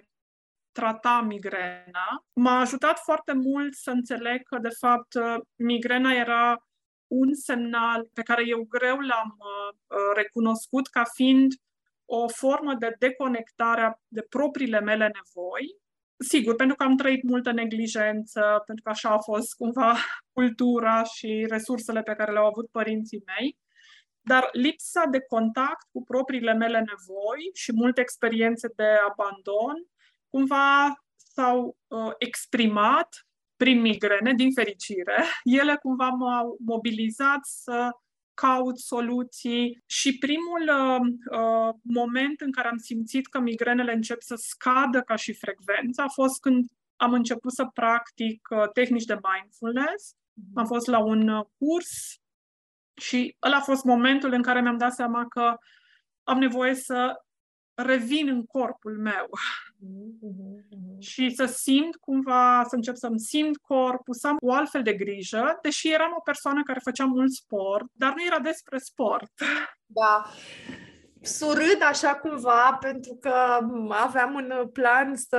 trata 0.71 1.21
migrena. 1.21 2.25
M-a 2.33 2.59
ajutat 2.59 2.99
foarte 2.99 3.33
mult 3.33 3.73
să 3.73 3.91
înțeleg 3.91 4.43
că, 4.43 4.57
de 4.57 4.69
fapt, 4.79 5.13
uh, 5.13 5.35
migrena 5.55 6.13
era 6.13 6.65
un 7.07 7.33
semnal 7.33 8.09
pe 8.13 8.21
care 8.21 8.47
eu 8.47 8.65
greu 8.69 8.97
l-am 8.99 9.37
uh, 9.37 9.97
recunoscut 10.15 10.87
ca 10.87 11.03
fiind 11.03 11.51
o 12.05 12.27
formă 12.27 12.73
de 12.73 12.95
deconectare 12.99 14.01
de 14.07 14.21
propriile 14.29 14.79
mele 14.79 15.11
nevoi 15.13 15.80
Sigur, 16.27 16.55
pentru 16.55 16.75
că 16.75 16.83
am 16.83 16.95
trăit 16.95 17.23
multă 17.23 17.51
neglijență, 17.51 18.63
pentru 18.65 18.83
că 18.83 18.89
așa 18.89 19.09
a 19.09 19.19
fost 19.19 19.55
cumva 19.55 19.95
cultura 20.33 21.03
și 21.03 21.45
resursele 21.49 22.01
pe 22.01 22.13
care 22.13 22.31
le-au 22.31 22.45
avut 22.45 22.69
părinții 22.71 23.23
mei, 23.25 23.57
dar 24.21 24.49
lipsa 24.51 25.05
de 25.05 25.19
contact 25.19 25.87
cu 25.91 26.03
propriile 26.03 26.53
mele 26.53 26.77
nevoi 26.77 27.49
și 27.53 27.73
multe 27.73 28.01
experiențe 28.01 28.67
de 28.75 28.87
abandon 29.09 29.75
cumva 30.29 30.93
s-au 31.15 31.77
uh, 31.87 32.11
exprimat 32.17 33.27
prin 33.55 33.81
migrene, 33.81 34.33
din 34.33 34.51
fericire. 34.51 35.23
Ele 35.43 35.75
cumva 35.75 36.07
m-au 36.07 36.57
mobilizat 36.65 37.39
să 37.41 37.89
caut 38.41 38.77
soluții 38.79 39.83
și 39.85 40.17
primul 40.17 40.61
uh, 40.61 40.99
uh, 41.39 41.73
moment 41.81 42.41
în 42.41 42.51
care 42.51 42.67
am 42.67 42.77
simțit 42.77 43.27
că 43.27 43.39
migrenele 43.39 43.93
încep 43.93 44.21
să 44.21 44.35
scadă 44.35 45.01
ca 45.01 45.15
și 45.15 45.33
frecvență 45.33 46.01
a 46.01 46.07
fost 46.07 46.39
când 46.39 46.65
am 46.95 47.13
început 47.13 47.53
să 47.53 47.65
practic 47.73 48.47
uh, 48.49 48.69
tehnici 48.73 49.03
de 49.03 49.19
mindfulness. 49.31 50.13
Mm-hmm. 50.13 50.53
Am 50.53 50.65
fost 50.65 50.87
la 50.87 50.99
un 50.99 51.27
uh, 51.27 51.45
curs 51.57 51.91
și 53.01 53.35
ăla 53.43 53.57
a 53.57 53.61
fost 53.61 53.83
momentul 53.83 54.33
în 54.33 54.41
care 54.41 54.61
mi-am 54.61 54.77
dat 54.77 54.93
seama 54.93 55.27
că 55.27 55.55
am 56.23 56.39
nevoie 56.39 56.73
să 56.73 57.23
revin 57.75 58.27
în 58.27 58.45
corpul 58.45 58.97
meu 58.97 59.29
uh-huh, 59.29 60.69
și 60.99 61.29
să 61.35 61.45
simt 61.45 61.95
cumva, 61.95 62.63
să 62.67 62.75
încep 62.75 62.95
să-mi 62.95 63.19
simt 63.19 63.57
corpul, 63.57 64.13
să 64.13 64.27
am 64.27 64.37
o 64.39 64.53
altfel 64.53 64.83
de 64.83 64.93
grijă, 64.93 65.59
deși 65.61 65.91
eram 65.91 66.13
o 66.17 66.21
persoană 66.21 66.63
care 66.63 66.79
făcea 66.83 67.05
mult 67.05 67.31
sport, 67.31 67.85
dar 67.91 68.13
nu 68.13 68.25
era 68.25 68.39
despre 68.39 68.77
sport. 68.77 69.31
Da. 69.85 70.25
Surâd 71.21 71.77
așa 71.89 72.15
cumva 72.15 72.77
pentru 72.81 73.17
că 73.21 73.33
aveam 73.89 74.35
în 74.35 74.67
plan 74.73 75.15
să 75.15 75.37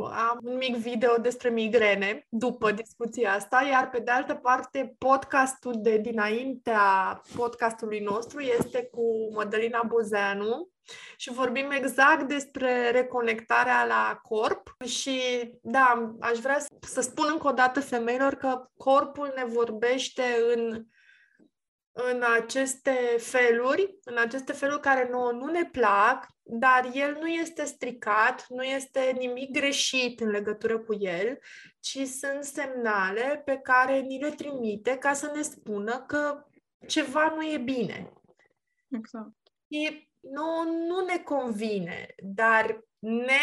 am 0.00 0.38
un 0.42 0.56
mic 0.56 0.76
video 0.76 1.16
despre 1.16 1.48
migrene 1.48 2.26
după 2.28 2.70
discuția 2.70 3.32
asta, 3.32 3.66
iar 3.70 3.90
pe 3.90 3.98
de 3.98 4.10
altă 4.10 4.34
parte 4.34 4.94
podcastul 4.98 5.74
de 5.76 5.98
dinaintea 5.98 7.20
podcastului 7.36 8.00
nostru 8.00 8.40
este 8.40 8.88
cu 8.92 9.32
Mădălina 9.34 9.82
Buzeanu 9.86 10.68
și 11.16 11.32
vorbim 11.32 11.70
exact 11.70 12.28
despre 12.28 12.90
reconectarea 12.90 13.84
la 13.84 14.20
corp. 14.22 14.76
Și 14.84 15.20
da, 15.62 16.14
aș 16.20 16.38
vrea 16.38 16.58
să 16.80 17.00
spun 17.00 17.26
încă 17.30 17.48
o 17.48 17.52
dată 17.52 17.80
femeilor 17.80 18.34
că 18.34 18.68
corpul 18.76 19.32
ne 19.36 19.44
vorbește 19.44 20.22
în 20.54 20.84
în 21.96 22.22
aceste 22.36 23.16
feluri, 23.18 23.98
în 24.04 24.18
aceste 24.18 24.52
feluri 24.52 24.80
care 24.80 25.08
nouă 25.10 25.32
nu 25.32 25.46
ne 25.46 25.64
plac, 25.64 26.28
dar 26.42 26.90
el 26.94 27.16
nu 27.20 27.26
este 27.26 27.64
stricat, 27.64 28.46
nu 28.48 28.62
este 28.62 29.14
nimic 29.18 29.50
greșit 29.50 30.20
în 30.20 30.28
legătură 30.28 30.78
cu 30.78 30.94
el, 30.98 31.38
ci 31.80 31.98
sunt 31.98 32.44
semnale 32.44 33.42
pe 33.44 33.58
care 33.62 33.98
ni 33.98 34.20
le 34.20 34.30
trimite 34.30 34.96
ca 34.96 35.12
să 35.12 35.32
ne 35.34 35.42
spună 35.42 36.04
că 36.06 36.44
ceva 36.86 37.32
nu 37.36 37.42
e 37.42 37.58
bine. 37.58 38.12
Exact. 38.90 39.32
Și 39.70 40.08
nu, 40.20 40.62
nu 40.86 41.04
ne 41.04 41.18
convine, 41.18 42.14
dar 42.22 42.84
ne 42.98 43.34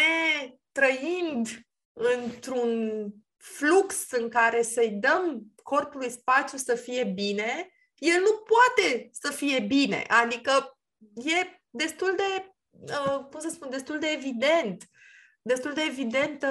trăind 0.72 1.48
într-un 1.92 3.04
flux 3.36 4.10
în 4.10 4.28
care 4.28 4.62
să-i 4.62 4.90
dăm 4.90 5.42
corpului 5.62 6.10
spațiu 6.10 6.58
să 6.58 6.74
fie 6.74 7.04
bine, 7.04 7.71
el 8.02 8.20
nu 8.20 8.32
poate 8.36 9.10
să 9.12 9.32
fie 9.32 9.60
bine. 9.60 10.04
Adică 10.08 10.78
e 11.14 11.60
destul 11.70 12.14
de, 12.16 12.54
uh, 12.70 13.24
cum 13.30 13.40
să 13.40 13.48
spun, 13.48 13.70
destul 13.70 13.98
de 13.98 14.06
evident, 14.06 14.84
destul 15.42 15.72
de 15.72 15.82
evidentă 15.86 16.48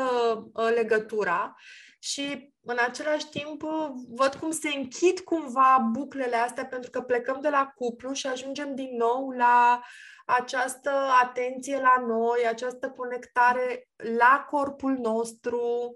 uh, 0.53 0.69
legătura 0.75 1.55
și 1.99 2.53
în 2.61 2.77
același 2.87 3.29
timp 3.29 3.63
uh, 3.63 3.89
văd 4.09 4.35
cum 4.35 4.51
se 4.51 4.69
închid 4.69 5.19
cumva 5.19 5.89
buclele 5.91 6.35
astea 6.35 6.65
pentru 6.65 6.89
că 6.89 7.01
plecăm 7.01 7.41
de 7.41 7.49
la 7.49 7.71
cuplu 7.75 8.13
și 8.13 8.27
ajungem 8.27 8.75
din 8.75 8.95
nou 8.95 9.29
la 9.29 9.81
această 10.25 10.91
atenție 11.21 11.79
la 11.79 12.03
noi, 12.07 12.47
această 12.47 12.89
conectare 12.89 13.87
la 14.17 14.45
corpul 14.49 14.91
nostru, 14.91 15.93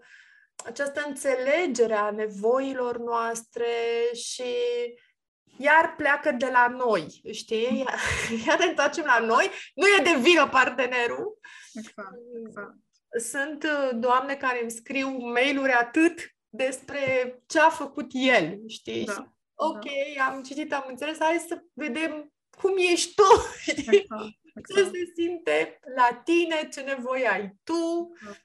această 0.66 1.04
înțelegere 1.08 1.94
a 1.94 2.12
nevoilor 2.12 2.98
noastre 2.98 3.66
și 4.14 4.54
iar 5.58 5.96
pleacă 5.96 6.32
de 6.32 6.50
la 6.52 6.68
noi, 6.68 7.22
știi? 7.32 7.78
Iar, 7.78 8.00
iar 8.48 8.60
ne 8.60 8.66
întoarcem 8.66 9.06
la 9.06 9.20
noi. 9.20 9.50
Nu 9.76 9.86
e 9.88 10.04
de 10.04 10.20
vină 10.22 10.48
partenerul. 10.48 11.40
Exact, 11.74 12.16
exact. 12.46 12.76
Sunt 13.30 13.64
uh, 13.64 13.90
doamne 13.94 14.36
care 14.36 14.62
îmi 14.62 14.72
scriu 14.72 15.10
mail-uri 15.10 15.72
atât 15.72 16.36
despre 16.50 17.36
ce 17.46 17.60
a 17.60 17.70
făcut 17.70 18.10
el, 18.14 18.60
știi? 18.68 19.06
Da, 19.06 19.34
ok, 19.56 19.84
da. 20.18 20.26
am 20.26 20.44
citit, 20.44 20.74
am 20.74 20.86
înțeles, 20.88 21.18
hai 21.20 21.46
să 21.48 21.64
vedem 21.74 22.34
cum 22.62 22.74
ești 22.78 23.14
tu, 23.14 23.24
știi? 23.72 23.98
Exact, 23.98 24.24
exact. 24.56 24.74
Ce 24.76 24.84
se 24.84 25.12
simte 25.16 25.80
la 25.96 26.22
tine, 26.24 26.70
ce 26.74 26.82
nevoie 26.82 27.28
ai 27.28 27.56
tu. 27.64 28.12
Exact. 28.14 28.44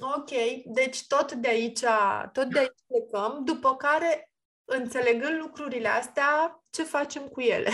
Ok, 0.00 0.30
deci 0.64 1.06
tot 1.06 1.32
de 1.32 1.48
aici, 1.48 1.84
tot 2.32 2.44
de 2.44 2.58
aici 2.58 2.80
plecăm, 2.86 3.44
după 3.44 3.76
care 3.76 4.31
înțelegând 4.64 5.40
lucrurile 5.40 5.88
astea, 5.88 6.62
ce 6.70 6.82
facem 6.82 7.26
cu 7.26 7.40
ele? 7.40 7.70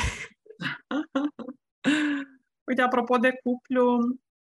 Uite, 2.69 2.83
apropo 2.83 3.17
de 3.17 3.39
cuplu, 3.43 3.99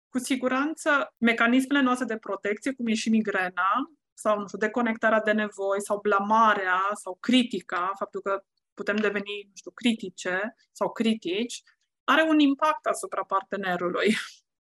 cu 0.10 0.20
siguranță 0.20 1.14
mecanismele 1.18 1.82
noastre 1.82 2.06
de 2.06 2.18
protecție, 2.18 2.74
cum 2.74 2.88
e 2.88 2.94
și 2.94 3.10
migrena, 3.10 3.92
sau, 4.14 4.40
nu 4.40 4.48
știu, 4.48 4.58
deconectarea 4.58 5.22
de 5.22 5.32
nevoi, 5.32 5.82
sau 5.82 6.00
blamarea, 6.02 6.82
sau 6.94 7.18
critica, 7.20 7.92
faptul 7.96 8.22
că 8.22 8.44
putem 8.74 8.96
deveni, 8.96 9.44
nu 9.46 9.52
știu, 9.54 9.72
critice 9.72 10.56
sau 10.72 10.92
critici, 10.92 11.64
are 12.04 12.22
un 12.22 12.40
impact 12.40 12.86
asupra 12.86 13.24
partenerului. 13.24 14.16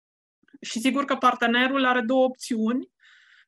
și 0.70 0.80
sigur 0.80 1.06
că 1.06 1.15
partenerul 1.15 1.86
are 1.86 2.02
două 2.02 2.24
opțiuni, 2.24 2.92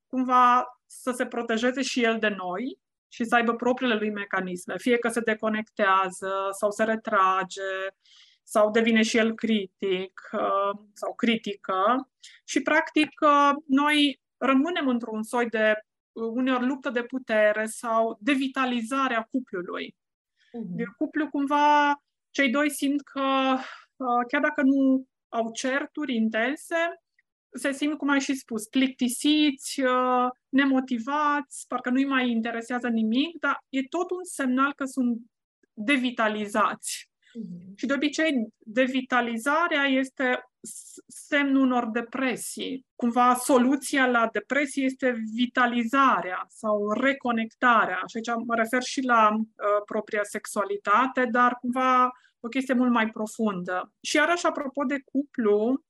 cumva 0.08 0.65
să 0.86 1.12
se 1.12 1.26
protejeze 1.26 1.82
și 1.82 2.04
el 2.04 2.20
de 2.20 2.30
noi 2.30 2.81
și 3.12 3.24
să 3.24 3.36
aibă 3.36 3.56
propriile 3.56 3.95
lui 3.95 4.10
mecanisme, 4.10 4.78
fie 4.78 4.97
că 4.97 5.10
se 5.10 5.19
deconectează 5.19 6.32
sau 6.60 6.71
se 6.71 6.84
retrage 6.84 7.62
sau 8.43 8.71
devine 8.71 9.02
și 9.02 9.17
el 9.17 9.36
critic 9.36 10.30
uh, 10.32 10.80
sau 10.93 11.15
critică 11.15 12.10
și 12.43 12.62
practic 12.62 13.10
uh, 13.21 13.52
noi 13.67 14.21
rămânem 14.38 14.88
într-un 14.88 15.24
soi 15.24 15.50
de 15.50 15.74
uh, 16.12 16.24
uneori 16.34 16.65
luptă 16.65 16.89
de 16.89 17.04
putere 17.04 17.65
sau 17.65 18.17
de 18.19 18.32
vitalizare 18.32 19.15
a 19.15 19.24
cuplului. 19.24 19.95
Uh-huh. 19.95 20.76
De 20.76 20.84
cuplu 20.97 21.30
cumva 21.30 21.95
cei 22.30 22.50
doi 22.50 22.69
simt 22.69 23.02
că 23.02 23.21
chiar 24.28 24.41
dacă 24.41 24.62
nu 24.62 25.06
au 25.30 25.52
certuri 25.52 26.15
intense, 26.15 26.76
se 27.54 27.72
simt, 27.72 27.98
cum 27.98 28.10
ai 28.10 28.20
și 28.20 28.36
spus, 28.36 28.68
plictisiți, 28.68 29.82
uh, 29.82 30.30
nemotivați, 30.50 31.66
parcă 31.68 31.90
nu-i 31.90 32.06
mai 32.06 32.30
interesează 32.30 32.88
nimic, 32.88 33.40
dar 33.40 33.64
e 33.70 33.82
tot 33.84 34.12
un 34.12 34.24
semnal 34.24 34.74
că 34.74 34.86
sunt 34.86 35.18
devitalizați. 35.74 37.10
Mm-hmm. 37.10 37.76
Și 37.76 37.86
de 37.86 37.94
obicei, 37.94 38.48
devitalizarea 38.58 39.84
este 39.84 40.44
semnul 41.08 41.62
unor 41.62 41.90
depresii. 41.90 42.86
Cumva 42.96 43.36
soluția 43.36 44.08
la 44.08 44.30
depresie 44.32 44.84
este 44.84 45.22
vitalizarea 45.34 46.46
sau 46.48 46.92
reconectarea. 46.92 48.02
Și 48.08 48.18
aici 48.18 48.44
mă 48.46 48.56
refer 48.56 48.82
și 48.82 49.02
la 49.02 49.30
uh, 49.34 49.44
propria 49.86 50.24
sexualitate, 50.24 51.26
dar 51.32 51.56
cumva 51.56 52.10
o 52.40 52.48
chestie 52.48 52.74
mult 52.74 52.92
mai 52.92 53.10
profundă. 53.10 53.94
Și 54.02 54.16
iarăși, 54.16 54.46
apropo 54.46 54.84
de 54.84 55.02
cuplu, 55.12 55.84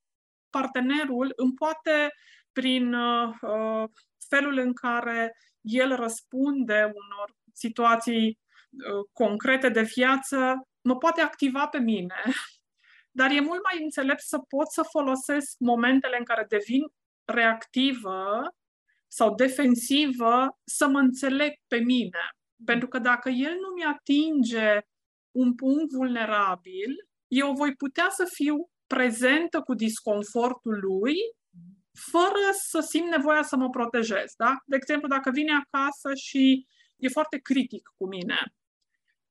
partenerul 0.52 1.34
îmi 1.36 1.54
poate, 1.54 2.14
prin 2.52 2.94
uh, 2.94 3.34
uh, 3.42 3.90
felul 4.28 4.58
în 4.58 4.74
care 4.74 5.38
el 5.62 5.96
răspunde 5.96 6.84
unor 6.84 7.36
situații 7.54 8.28
uh, 8.28 9.06
concrete 9.14 9.70
de 9.70 9.82
viață, 9.82 10.68
mă 10.82 10.98
poate 10.98 11.22
activa 11.22 11.68
pe 11.68 11.80
mine. 11.80 12.16
Dar 13.20 13.32
e 13.32 13.40
mult 13.40 13.64
mai 13.64 13.84
înțelept 13.84 14.22
să 14.22 14.38
pot 14.38 14.72
să 14.72 14.84
folosesc 14.90 15.56
momentele 15.60 16.18
în 16.18 16.24
care 16.24 16.46
devin 16.50 16.82
reactivă 17.26 18.54
sau 19.08 19.36
defensivă 19.36 20.60
să 20.64 20.88
mă 20.88 21.00
înțeleg 21.00 21.52
pe 21.68 21.78
mine. 21.78 22.20
Pentru 22.66 22.88
că 22.88 23.00
dacă 23.00 23.30
el 23.30 23.54
nu 23.54 23.74
mi-atinge 23.76 24.80
un 25.32 25.56
punct 25.56 25.92
vulnerabil, 25.92 27.08
eu 27.28 27.54
voi 27.54 27.76
putea 27.76 28.08
să 28.10 28.26
fiu 28.34 28.71
prezentă 28.96 29.62
cu 29.62 29.74
disconfortul 29.74 30.80
lui, 30.80 31.16
fără 32.12 32.50
să 32.52 32.80
simt 32.80 33.10
nevoia 33.10 33.44
să 33.44 33.56
mă 33.56 33.70
protejez. 33.70 34.34
Da? 34.38 34.56
De 34.66 34.76
exemplu, 34.76 35.08
dacă 35.08 35.30
vine 35.30 35.52
acasă 35.54 36.14
și 36.14 36.68
e 36.98 37.08
foarte 37.08 37.38
critic 37.38 37.94
cu 37.98 38.08
mine, 38.08 38.54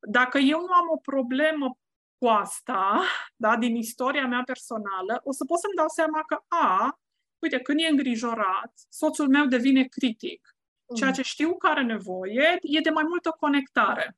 dacă 0.01 0.39
eu 0.39 0.61
nu 0.61 0.73
am 0.73 0.89
o 0.93 0.97
problemă 0.97 1.79
cu 2.19 2.27
asta, 2.27 3.03
da, 3.37 3.57
din 3.57 3.77
istoria 3.77 4.27
mea 4.27 4.43
personală, 4.45 5.21
o 5.25 5.33
să 5.33 5.45
pot 5.45 5.59
să-mi 5.59 5.75
dau 5.77 5.89
seama 5.89 6.21
că, 6.27 6.43
a, 6.49 7.01
uite, 7.39 7.59
când 7.59 7.81
e 7.81 7.87
îngrijorat, 7.87 8.73
soțul 8.89 9.29
meu 9.29 9.47
devine 9.47 9.85
critic. 9.85 10.55
Ceea 10.97 11.11
ce 11.11 11.23
știu 11.23 11.57
că 11.57 11.67
are 11.67 11.83
nevoie 11.83 12.59
e 12.61 12.81
de 12.81 12.91
mai 12.91 13.05
multă 13.09 13.37
conectare. 13.39 14.17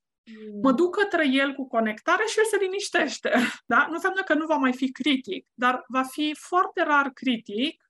Mă 0.63 0.73
duc 0.73 0.97
către 0.97 1.29
el 1.29 1.53
cu 1.53 1.69
conectare 1.69 2.23
și 2.27 2.39
el 2.39 2.45
se 2.45 2.65
liniștește. 2.65 3.31
Da? 3.67 3.87
Nu 3.89 3.95
înseamnă 3.95 4.23
că 4.23 4.35
nu 4.35 4.47
va 4.47 4.57
mai 4.57 4.73
fi 4.73 4.91
critic, 4.91 5.47
dar 5.55 5.85
va 5.89 6.03
fi 6.03 6.35
foarte 6.39 6.83
rar 6.83 7.11
critic 7.11 7.83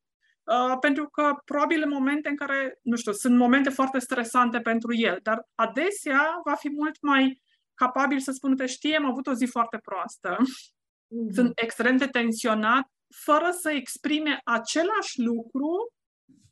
Uh, 0.45 0.79
pentru 0.81 1.09
că 1.09 1.37
probabil 1.45 1.83
în 1.83 1.89
momente 1.89 2.29
în 2.29 2.37
care, 2.37 2.79
nu 2.83 2.97
știu, 2.97 3.13
sunt 3.13 3.37
momente 3.37 3.71
foarte 3.71 3.99
stresante 3.99 4.61
pentru 4.61 4.95
el, 4.95 5.19
dar 5.23 5.49
adesea 5.55 6.41
va 6.45 6.55
fi 6.55 6.71
mult 6.71 7.03
mai 7.03 7.43
capabil 7.75 8.19
să 8.19 8.33
spună, 8.33 8.55
te 8.55 8.67
știe, 8.67 8.97
am 8.97 9.05
avut 9.05 9.27
o 9.27 9.33
zi 9.33 9.45
foarte 9.45 9.79
proastă, 9.79 10.37
mm-hmm. 10.37 11.35
sunt 11.35 11.53
extrem 11.55 11.97
de 11.97 12.07
tensionat, 12.07 12.87
fără 13.15 13.51
să 13.51 13.71
exprime 13.71 14.41
același 14.45 15.21
lucru 15.21 15.93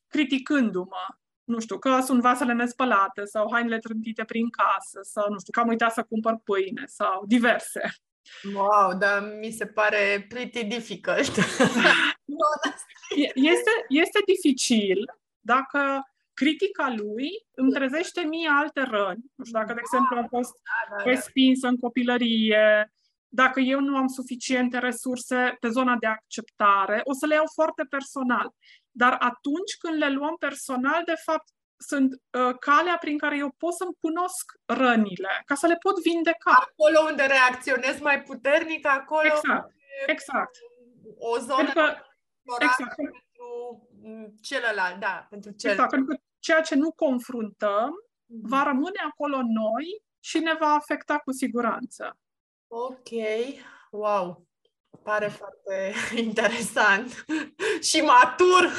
criticându-mă 0.06 1.19
nu 1.50 1.60
știu, 1.60 1.78
că 1.78 2.00
sunt 2.00 2.20
vasele 2.20 2.52
nespălate 2.52 3.24
sau 3.24 3.48
hainele 3.52 3.78
trântite 3.78 4.24
prin 4.24 4.48
casă 4.50 5.00
sau, 5.02 5.32
nu 5.32 5.38
știu, 5.38 5.52
că 5.52 5.60
am 5.60 5.68
uitat 5.68 5.92
să 5.92 6.02
cumpăr 6.02 6.40
pâine 6.44 6.84
sau 6.86 7.24
diverse. 7.26 7.94
Wow, 8.54 8.98
dar 8.98 9.22
mi 9.40 9.50
se 9.50 9.66
pare 9.66 10.26
pretty 10.28 10.64
difficult. 10.64 11.36
este, 13.34 13.70
este 13.88 14.18
dificil 14.26 14.98
dacă 15.40 16.10
critica 16.34 16.94
lui 16.96 17.30
îmi 17.54 17.72
trezește 17.72 18.20
mie 18.20 18.48
alte 18.52 18.80
răni. 18.80 19.24
Nu 19.34 19.44
știu, 19.44 19.58
dacă, 19.58 19.72
de 19.72 19.80
exemplu, 19.82 20.16
am 20.16 20.26
fost 20.28 20.52
da, 20.52 20.96
da, 20.96 21.02
da. 21.04 21.10
respinsă 21.10 21.66
în 21.66 21.76
copilărie 21.76 22.92
dacă 23.32 23.60
eu 23.60 23.80
nu 23.80 23.96
am 23.96 24.06
suficiente 24.06 24.78
resurse 24.78 25.56
pe 25.60 25.68
zona 25.68 25.96
de 26.00 26.06
acceptare, 26.06 27.00
o 27.04 27.12
să 27.12 27.26
le 27.26 27.34
iau 27.34 27.46
foarte 27.54 27.84
personal. 27.84 28.54
Dar 28.90 29.12
atunci 29.12 29.76
când 29.78 29.96
le 29.96 30.10
luăm 30.10 30.36
personal, 30.36 31.02
de 31.04 31.14
fapt, 31.24 31.48
sunt 31.76 32.12
uh, 32.12 32.54
calea 32.58 32.96
prin 32.98 33.18
care 33.18 33.36
eu 33.36 33.54
pot 33.58 33.74
să-mi 33.74 33.96
cunosc 34.00 34.44
rănile, 34.64 35.42
ca 35.44 35.54
să 35.54 35.66
le 35.66 35.76
pot 35.76 36.02
vindeca. 36.02 36.66
Acolo 36.68 37.08
unde 37.10 37.22
reacționez 37.22 38.00
mai 38.00 38.22
puternic, 38.22 38.86
acolo 38.86 39.26
exact, 39.26 39.72
exact. 40.06 40.58
o 41.18 41.38
zonă 41.38 41.72
că, 41.72 41.94
exact. 42.58 42.94
pentru 42.94 43.88
celălalt, 44.42 45.00
da, 45.00 45.26
pentru 45.30 45.50
celălalt. 45.50 45.78
Exact, 45.78 45.90
pentru 45.90 46.14
că 46.14 46.22
ceea 46.38 46.60
ce 46.60 46.74
nu 46.74 46.92
confruntăm 46.92 47.90
mm-hmm. 47.90 48.42
va 48.42 48.62
rămâne 48.62 49.00
acolo 49.10 49.36
noi 49.36 50.02
și 50.20 50.38
ne 50.38 50.54
va 50.60 50.68
afecta 50.68 51.18
cu 51.18 51.32
siguranță. 51.32 52.18
Ok, 52.68 53.08
wow, 53.90 54.46
pare 55.02 55.28
foarte 55.28 55.92
interesant 56.26 57.24
și 57.88 58.00
matur. 58.00 58.72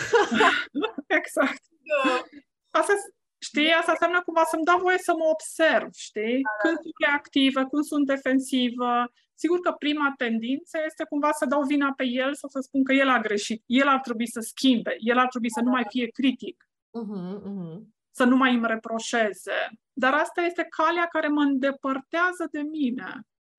exact. 1.19 1.61
Da. 1.91 2.21
Asta, 2.69 2.93
știi, 3.37 3.71
asta 3.71 3.91
înseamnă 3.91 4.21
cumva 4.21 4.43
să-mi 4.43 4.63
dau 4.63 4.79
voie 4.79 4.97
să 4.97 5.13
mă 5.17 5.25
observ, 5.31 5.93
știi? 5.93 6.41
Da. 6.41 6.49
Când 6.61 6.77
sunt 6.81 6.93
reactivă, 7.05 7.65
când 7.65 7.83
sunt 7.83 8.05
defensivă. 8.05 9.11
Sigur 9.33 9.59
că 9.59 9.71
prima 9.71 10.13
tendință 10.17 10.77
este 10.85 11.03
cumva 11.09 11.31
să 11.31 11.45
dau 11.45 11.63
vina 11.63 11.93
pe 11.97 12.05
el 12.05 12.35
sau 12.35 12.49
să 12.49 12.59
spun 12.59 12.83
că 12.83 12.93
el 12.93 13.09
a 13.09 13.19
greșit. 13.19 13.63
El 13.65 13.87
ar 13.87 13.99
trebui 13.99 14.27
să 14.27 14.39
schimbe, 14.39 14.95
el 14.99 15.17
ar 15.17 15.27
trebui 15.27 15.51
să 15.51 15.61
nu 15.61 15.69
mai 15.69 15.85
fie 15.89 16.07
critic. 16.07 16.69
Uh-huh, 16.99 17.35
uh-huh. 17.39 17.79
Să 18.11 18.23
nu 18.23 18.35
mai 18.35 18.53
îmi 18.53 18.67
reproșeze. 18.67 19.59
Dar 19.93 20.13
asta 20.13 20.41
este 20.41 20.67
calea 20.69 21.07
care 21.07 21.27
mă 21.27 21.41
îndepărtează 21.41 22.47
de 22.51 22.61
mine. 22.61 23.09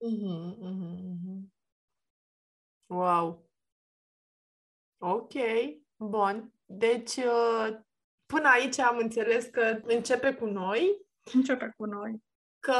Uh-huh, 0.06 0.52
uh-huh. 0.68 1.12
Wow. 2.92 3.50
Ok, 4.98 5.32
bun. 5.96 6.52
Deci, 6.64 7.16
uh, 7.16 7.68
până 8.26 8.48
aici 8.48 8.78
am 8.78 8.98
înțeles 8.98 9.44
că 9.44 9.80
începe 9.82 10.34
cu 10.34 10.44
noi. 10.46 11.06
Începe 11.32 11.72
cu 11.76 11.84
noi. 11.84 12.22
Că 12.58 12.74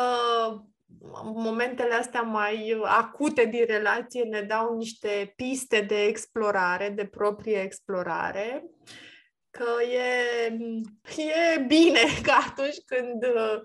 momentele 1.22 1.94
astea 1.94 2.22
mai 2.22 2.80
acute 2.84 3.44
din 3.44 3.64
relație 3.64 4.22
ne 4.22 4.42
dau 4.42 4.76
niște 4.76 5.32
piste 5.36 5.80
de 5.80 6.02
explorare, 6.02 6.88
de 6.88 7.06
proprie 7.06 7.60
explorare, 7.60 8.64
că 9.50 9.82
e, 9.82 10.46
e 11.16 11.60
bine 11.66 12.00
că 12.22 12.30
atunci 12.46 12.78
când 12.86 13.24
uh, 13.24 13.62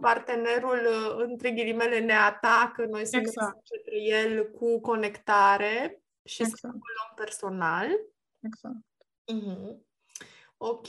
partenerul, 0.00 0.88
între 1.16 1.50
ghilimele, 1.50 1.98
ne 1.98 2.14
atacă, 2.14 2.84
noi 2.84 3.06
să 3.06 3.16
exact. 3.16 3.68
către 3.68 4.00
el 4.02 4.50
cu 4.50 4.80
conectare 4.80 6.02
și 6.24 6.42
exact. 6.42 6.58
să 6.60 6.66
luăm 6.66 7.12
personal. 7.14 7.86
Exact. 8.40 8.76
Uh-huh. 9.32 9.76
Ok. 10.56 10.88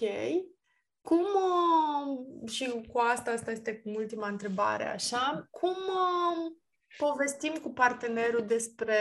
Cum, 1.02 1.26
uh, 1.26 2.50
și 2.50 2.86
cu 2.92 3.00
asta, 3.00 3.32
asta 3.32 3.52
este 3.52 3.82
ultima 3.86 4.28
întrebare, 4.28 4.84
așa, 4.84 5.48
cum 5.50 5.70
uh, 5.70 6.52
povestim 6.98 7.54
cu 7.54 7.70
partenerul 7.70 8.46
despre, 8.46 8.98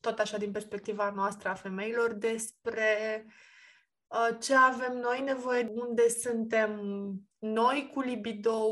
tot 0.00 0.18
așa 0.18 0.38
din 0.38 0.50
perspectiva 0.52 1.10
noastră 1.10 1.48
a 1.48 1.54
femeilor, 1.54 2.12
despre 2.12 3.24
uh, 4.06 4.36
ce 4.40 4.54
avem 4.54 4.96
noi 4.96 5.20
nevoie, 5.20 5.70
unde 5.74 6.08
suntem 6.08 6.80
noi 7.42 7.90
cu 7.92 8.00
libido, 8.00 8.64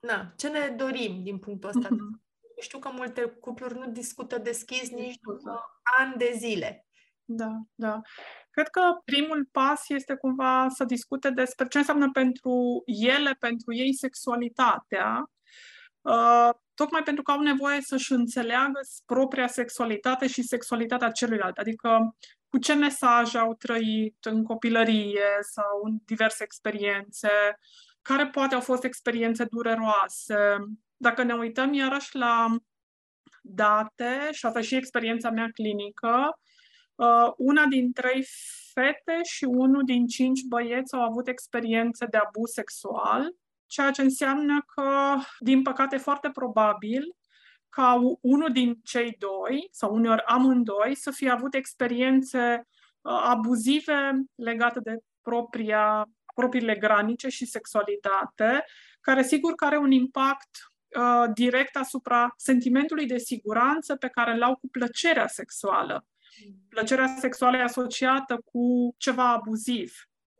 na, 0.00 0.32
ce 0.36 0.48
ne 0.48 0.74
dorim 0.76 1.22
din 1.22 1.38
punctul 1.38 1.68
ăsta. 1.68 1.88
Uh-huh. 1.88 2.20
Știu 2.60 2.78
că 2.78 2.90
multe 2.92 3.24
cupluri 3.24 3.78
nu 3.78 3.86
discută 3.90 4.38
deschis 4.38 4.90
nici 4.90 5.18
după 5.20 5.80
ani 5.98 6.14
de 6.16 6.32
zile. 6.36 6.86
Da, 7.24 7.60
da. 7.74 8.00
Cred 8.50 8.68
că 8.68 8.80
primul 9.04 9.48
pas 9.52 9.88
este 9.88 10.14
cumva 10.14 10.68
să 10.68 10.84
discute 10.84 11.30
despre 11.30 11.66
ce 11.66 11.78
înseamnă 11.78 12.10
pentru 12.10 12.82
ele, 12.86 13.36
pentru 13.38 13.74
ei 13.74 13.94
sexualitatea, 13.94 15.30
uh, 16.00 16.50
tocmai 16.74 17.02
pentru 17.02 17.22
că 17.22 17.30
au 17.30 17.40
nevoie 17.40 17.80
să-și 17.80 18.12
înțeleagă 18.12 18.80
propria 19.06 19.46
sexualitate 19.46 20.26
și 20.26 20.42
sexualitatea 20.42 21.10
celuilalt. 21.10 21.58
Adică 21.58 22.16
cu 22.52 22.58
ce 22.58 22.74
mesaje 22.74 23.38
au 23.38 23.54
trăit 23.54 24.16
în 24.24 24.44
copilărie 24.44 25.38
sau 25.40 25.80
în 25.82 25.98
diverse 26.04 26.44
experiențe, 26.44 27.28
care 28.02 28.26
poate 28.26 28.54
au 28.54 28.60
fost 28.60 28.84
experiențe 28.84 29.44
dureroase. 29.44 30.56
Dacă 30.96 31.22
ne 31.22 31.34
uităm 31.34 31.72
iarăși 31.72 32.16
la 32.16 32.56
date, 33.42 34.28
și 34.32 34.46
asta 34.46 34.60
și 34.60 34.74
experiența 34.74 35.30
mea 35.30 35.48
clinică, 35.54 36.36
Uh, 36.94 37.32
una 37.36 37.64
din 37.66 37.92
trei 37.92 38.24
fete 38.72 39.18
și 39.22 39.44
unul 39.44 39.82
din 39.84 40.06
cinci 40.06 40.42
băieți 40.48 40.94
au 40.94 41.00
avut 41.00 41.28
experiențe 41.28 42.06
de 42.06 42.16
abuz 42.16 42.50
sexual, 42.50 43.34
ceea 43.66 43.90
ce 43.90 44.02
înseamnă 44.02 44.64
că, 44.74 45.16
din 45.38 45.62
păcate, 45.62 45.96
foarte 45.96 46.30
probabil 46.30 47.16
ca 47.74 48.00
unul 48.20 48.52
din 48.52 48.80
cei 48.82 49.16
doi, 49.18 49.68
sau 49.70 49.94
uneori 49.94 50.22
amândoi, 50.24 50.94
să 50.94 51.10
fie 51.10 51.30
avut 51.30 51.54
experiențe 51.54 52.68
uh, 53.00 53.20
abuzive 53.24 54.22
legate 54.34 54.80
de 54.80 54.96
propria, 55.22 56.08
propriile 56.34 56.74
granice 56.74 57.28
și 57.28 57.46
sexualitate, 57.46 58.64
care 59.00 59.22
sigur 59.22 59.54
că 59.54 59.64
are 59.64 59.76
un 59.76 59.90
impact 59.90 60.50
uh, 60.98 61.30
direct 61.34 61.76
asupra 61.76 62.34
sentimentului 62.36 63.06
de 63.06 63.18
siguranță 63.18 63.96
pe 63.96 64.08
care 64.08 64.32
îl 64.32 64.42
au 64.42 64.56
cu 64.56 64.68
plăcerea 64.68 65.26
sexuală. 65.26 66.06
Plăcerea 66.68 67.06
sexuală 67.18 67.56
e 67.56 67.62
asociată 67.62 68.42
cu 68.44 68.94
ceva 68.98 69.32
abuziv 69.32 69.94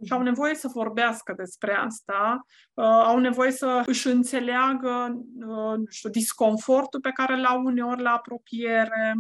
și 0.04 0.12
au 0.12 0.22
nevoie 0.22 0.54
să 0.54 0.68
vorbească 0.68 1.34
despre 1.36 1.74
asta, 1.74 2.46
uh, 2.74 2.84
au 2.84 3.18
nevoie 3.18 3.50
să 3.50 3.82
își 3.86 4.08
înțeleagă 4.08 5.22
uh, 5.38 5.76
nu 5.76 5.84
știu, 5.88 6.10
disconfortul 6.10 7.00
pe 7.00 7.10
care 7.10 7.40
l-au 7.40 7.62
uneori 7.62 8.02
la 8.02 8.10
apropiere 8.10 9.14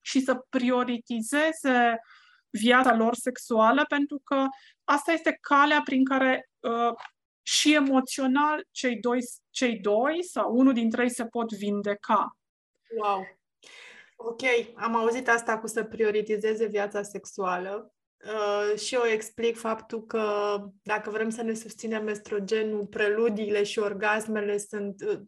și 0.00 0.20
să 0.20 0.46
prioritizeze 0.48 2.00
viața 2.50 2.96
lor 2.96 3.14
sexuală, 3.14 3.84
pentru 3.88 4.20
că 4.24 4.44
asta 4.84 5.12
este 5.12 5.38
calea 5.40 5.80
prin 5.84 6.04
care 6.04 6.50
uh, 6.60 6.92
și 7.42 7.74
emoțional 7.74 8.66
cei 8.70 9.00
doi, 9.00 9.20
cei 9.50 9.78
doi 9.78 10.24
sau 10.24 10.56
unul 10.56 10.72
dintre 10.72 11.02
ei 11.02 11.10
se 11.10 11.26
pot 11.26 11.52
vindeca. 11.52 12.36
Wow! 13.00 13.26
Ok, 14.16 14.40
am 14.74 14.96
auzit 14.96 15.28
asta 15.28 15.58
cu 15.58 15.66
să 15.66 15.84
prioritizeze 15.84 16.66
viața 16.66 17.02
sexuală 17.02 17.95
uh, 18.24 18.78
și 18.78 18.94
eu 18.94 19.02
explic 19.04 19.58
faptul 19.58 20.06
că 20.06 20.56
dacă 20.82 21.10
vrem 21.10 21.30
să 21.30 21.42
ne 21.42 21.54
susținem 21.54 22.08
estrogenul, 22.08 22.86
preludiile 22.86 23.62
și 23.62 23.78
orgasmele 23.78 24.58
sunt 24.58 25.02
uh, 25.02 25.20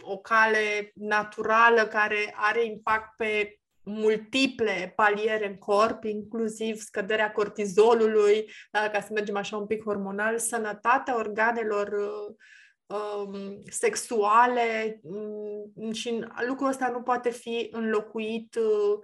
o 0.00 0.18
cale 0.18 0.92
naturală 0.94 1.86
care 1.86 2.34
are 2.36 2.64
impact 2.64 3.16
pe 3.16 3.58
multiple 3.84 4.92
paliere 4.96 5.46
în 5.46 5.56
corp, 5.56 6.04
inclusiv 6.04 6.76
scăderea 6.76 7.32
cortizolului, 7.32 8.50
da, 8.70 8.90
ca 8.90 9.00
să 9.00 9.08
mergem 9.12 9.36
așa 9.36 9.56
un 9.56 9.66
pic 9.66 9.82
hormonal, 9.82 10.38
sănătatea 10.38 11.16
organelor 11.16 11.88
uh, 11.88 12.34
um, 12.86 13.62
sexuale 13.70 15.00
um, 15.02 15.92
și 15.92 16.24
lucrul 16.46 16.68
ăsta 16.68 16.88
nu 16.88 17.02
poate 17.02 17.30
fi 17.30 17.68
înlocuit 17.70 18.54
uh, 18.54 18.98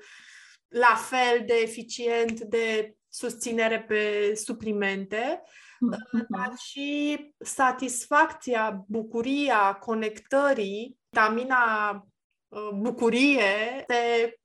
la 0.68 0.94
fel 1.08 1.42
de 1.46 1.54
eficient 1.62 2.40
de 2.40 2.94
susținere 3.10 3.82
pe 3.82 4.34
suplimente, 4.34 5.42
uh, 5.80 6.24
dar 6.28 6.52
și 6.56 7.18
satisfacția, 7.38 8.84
bucuria, 8.88 9.74
conectării, 9.74 10.98
vitamina 11.10 11.92
uh, 12.48 12.70
bucurie 12.74 13.84
se 13.88 14.39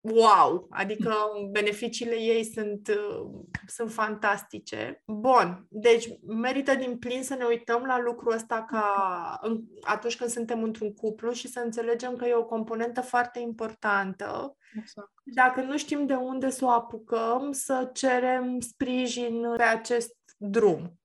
wow, 0.00 0.66
adică 0.70 1.14
beneficiile 1.50 2.14
ei 2.14 2.44
sunt, 2.44 2.88
uh, 2.88 3.30
sunt 3.66 3.92
fantastice. 3.92 5.02
Bun, 5.06 5.66
deci 5.68 6.08
merită 6.26 6.74
din 6.74 6.98
plin 6.98 7.22
să 7.22 7.34
ne 7.34 7.44
uităm 7.44 7.84
la 7.84 8.00
lucrul 8.00 8.32
ăsta 8.32 8.64
ca 8.64 9.38
în, 9.42 9.62
atunci 9.80 10.16
când 10.16 10.30
suntem 10.30 10.62
într-un 10.62 10.94
cuplu 10.94 11.32
și 11.32 11.48
să 11.48 11.60
înțelegem 11.60 12.16
că 12.16 12.24
e 12.24 12.34
o 12.34 12.44
componentă 12.44 13.00
foarte 13.00 13.38
importantă. 13.38 14.56
Exact. 14.80 15.12
Dacă 15.24 15.60
nu 15.60 15.78
știm 15.78 16.06
de 16.06 16.14
unde 16.14 16.50
să 16.50 16.64
o 16.64 16.68
apucăm, 16.68 17.52
să 17.52 17.90
cerem 17.92 18.60
sprijin 18.60 19.54
pe 19.56 19.62
acest 19.62 20.16
drum. 20.36 20.98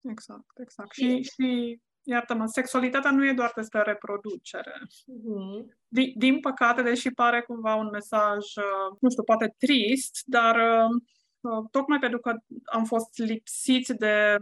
Exact, 0.00 0.58
exact. 0.60 0.92
Și, 0.92 1.22
și 1.22 1.80
iartă-mă, 2.08 2.46
sexualitatea 2.46 3.10
nu 3.10 3.26
e 3.26 3.32
doar 3.32 3.52
despre 3.54 3.82
reproducere. 3.82 4.72
Uh-huh. 4.82 5.76
Din, 5.88 6.12
din 6.16 6.40
păcate, 6.40 6.82
deși 6.82 7.10
pare 7.10 7.40
cumva 7.40 7.74
un 7.74 7.88
mesaj, 7.92 8.36
uh, 8.56 8.96
nu 9.00 9.10
știu, 9.10 9.22
poate 9.22 9.54
trist, 9.58 10.22
dar 10.24 10.56
uh, 10.56 11.02
uh, 11.40 11.64
tocmai 11.70 11.98
pentru 11.98 12.18
că 12.18 12.34
am 12.64 12.84
fost 12.84 13.18
lipsiți 13.18 13.94
de 13.94 14.36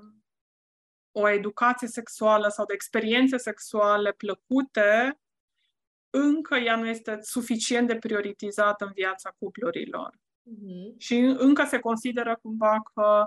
o 1.13 1.29
educație 1.29 1.89
sexuală 1.89 2.49
sau 2.49 2.65
de 2.65 2.73
experiențe 2.73 3.37
sexuale 3.37 4.13
plăcute, 4.13 5.21
încă 6.11 6.57
ea 6.57 6.77
nu 6.77 6.87
este 6.87 7.19
suficient 7.21 7.87
de 7.87 7.97
prioritizată 7.97 8.85
în 8.85 8.93
viața 8.95 9.35
cuplurilor. 9.39 10.19
Mhm. 10.43 10.99
Și 10.99 11.15
încă 11.17 11.65
se 11.65 11.79
consideră 11.79 12.39
cumva 12.43 12.83
că 12.95 13.27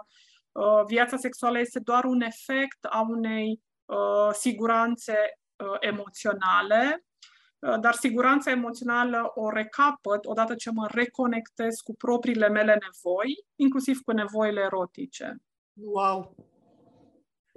uh, 0.52 0.86
viața 0.88 1.18
sexuală 1.18 1.60
este 1.60 1.80
doar 1.80 2.04
un 2.04 2.22
efect 2.22 2.78
a 2.90 3.06
unei 3.10 3.48
uh, 3.50 3.69
siguranțe 4.34 5.14
uh, 5.56 5.78
emoționale, 5.80 7.06
uh, 7.60 7.80
dar 7.80 7.94
siguranța 7.94 8.52
emoțională 8.52 9.32
o 9.36 9.50
recapăt 9.50 10.26
odată 10.26 10.56
ce 10.56 10.72
mă 10.72 10.88
reconectez 10.92 11.76
cu 11.76 11.96
propriile 11.96 12.50
mele 12.50 12.78
nevoi, 12.82 13.46
inclusiv 13.56 14.00
cu 14.02 14.12
nevoile 14.12 14.62
erotice. 14.62 15.36
Wow! 15.74 16.36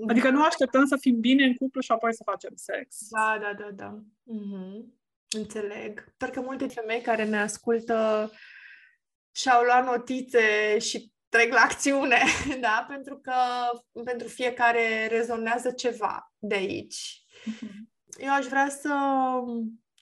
Adică 0.09 0.31
nu 0.31 0.45
așteptăm 0.45 0.85
să 0.85 0.97
fim 0.97 1.21
bine 1.21 1.45
în 1.45 1.55
cuplu 1.55 1.81
și 1.81 1.93
apoi 1.93 2.15
să 2.15 2.23
facem 2.25 2.53
sex. 2.55 2.97
Da, 3.11 3.39
da, 3.41 3.55
da, 3.55 3.71
da. 3.71 3.99
Mhm. 4.23 5.01
Înțeleg. 5.37 6.05
Sper 6.15 6.31
că 6.31 6.41
multe 6.41 6.67
femei 6.67 7.01
care 7.01 7.25
ne 7.25 7.41
ascultă 7.41 8.31
și-au 9.31 9.63
luat 9.65 9.85
notițe 9.85 10.79
și 10.79 11.13
trec 11.33 11.53
la 11.53 11.61
acțiune, 11.61 12.19
da? 12.67 12.87
Pentru 12.89 13.19
că 13.19 13.33
pentru 14.05 14.29
fiecare 14.29 15.07
rezonează 15.07 15.71
ceva 15.71 16.33
de 16.39 16.55
aici. 16.55 17.23
Mhm. 17.45 17.91
Eu 18.19 18.33
aș 18.33 18.47
vrea 18.47 18.69
să 18.69 18.95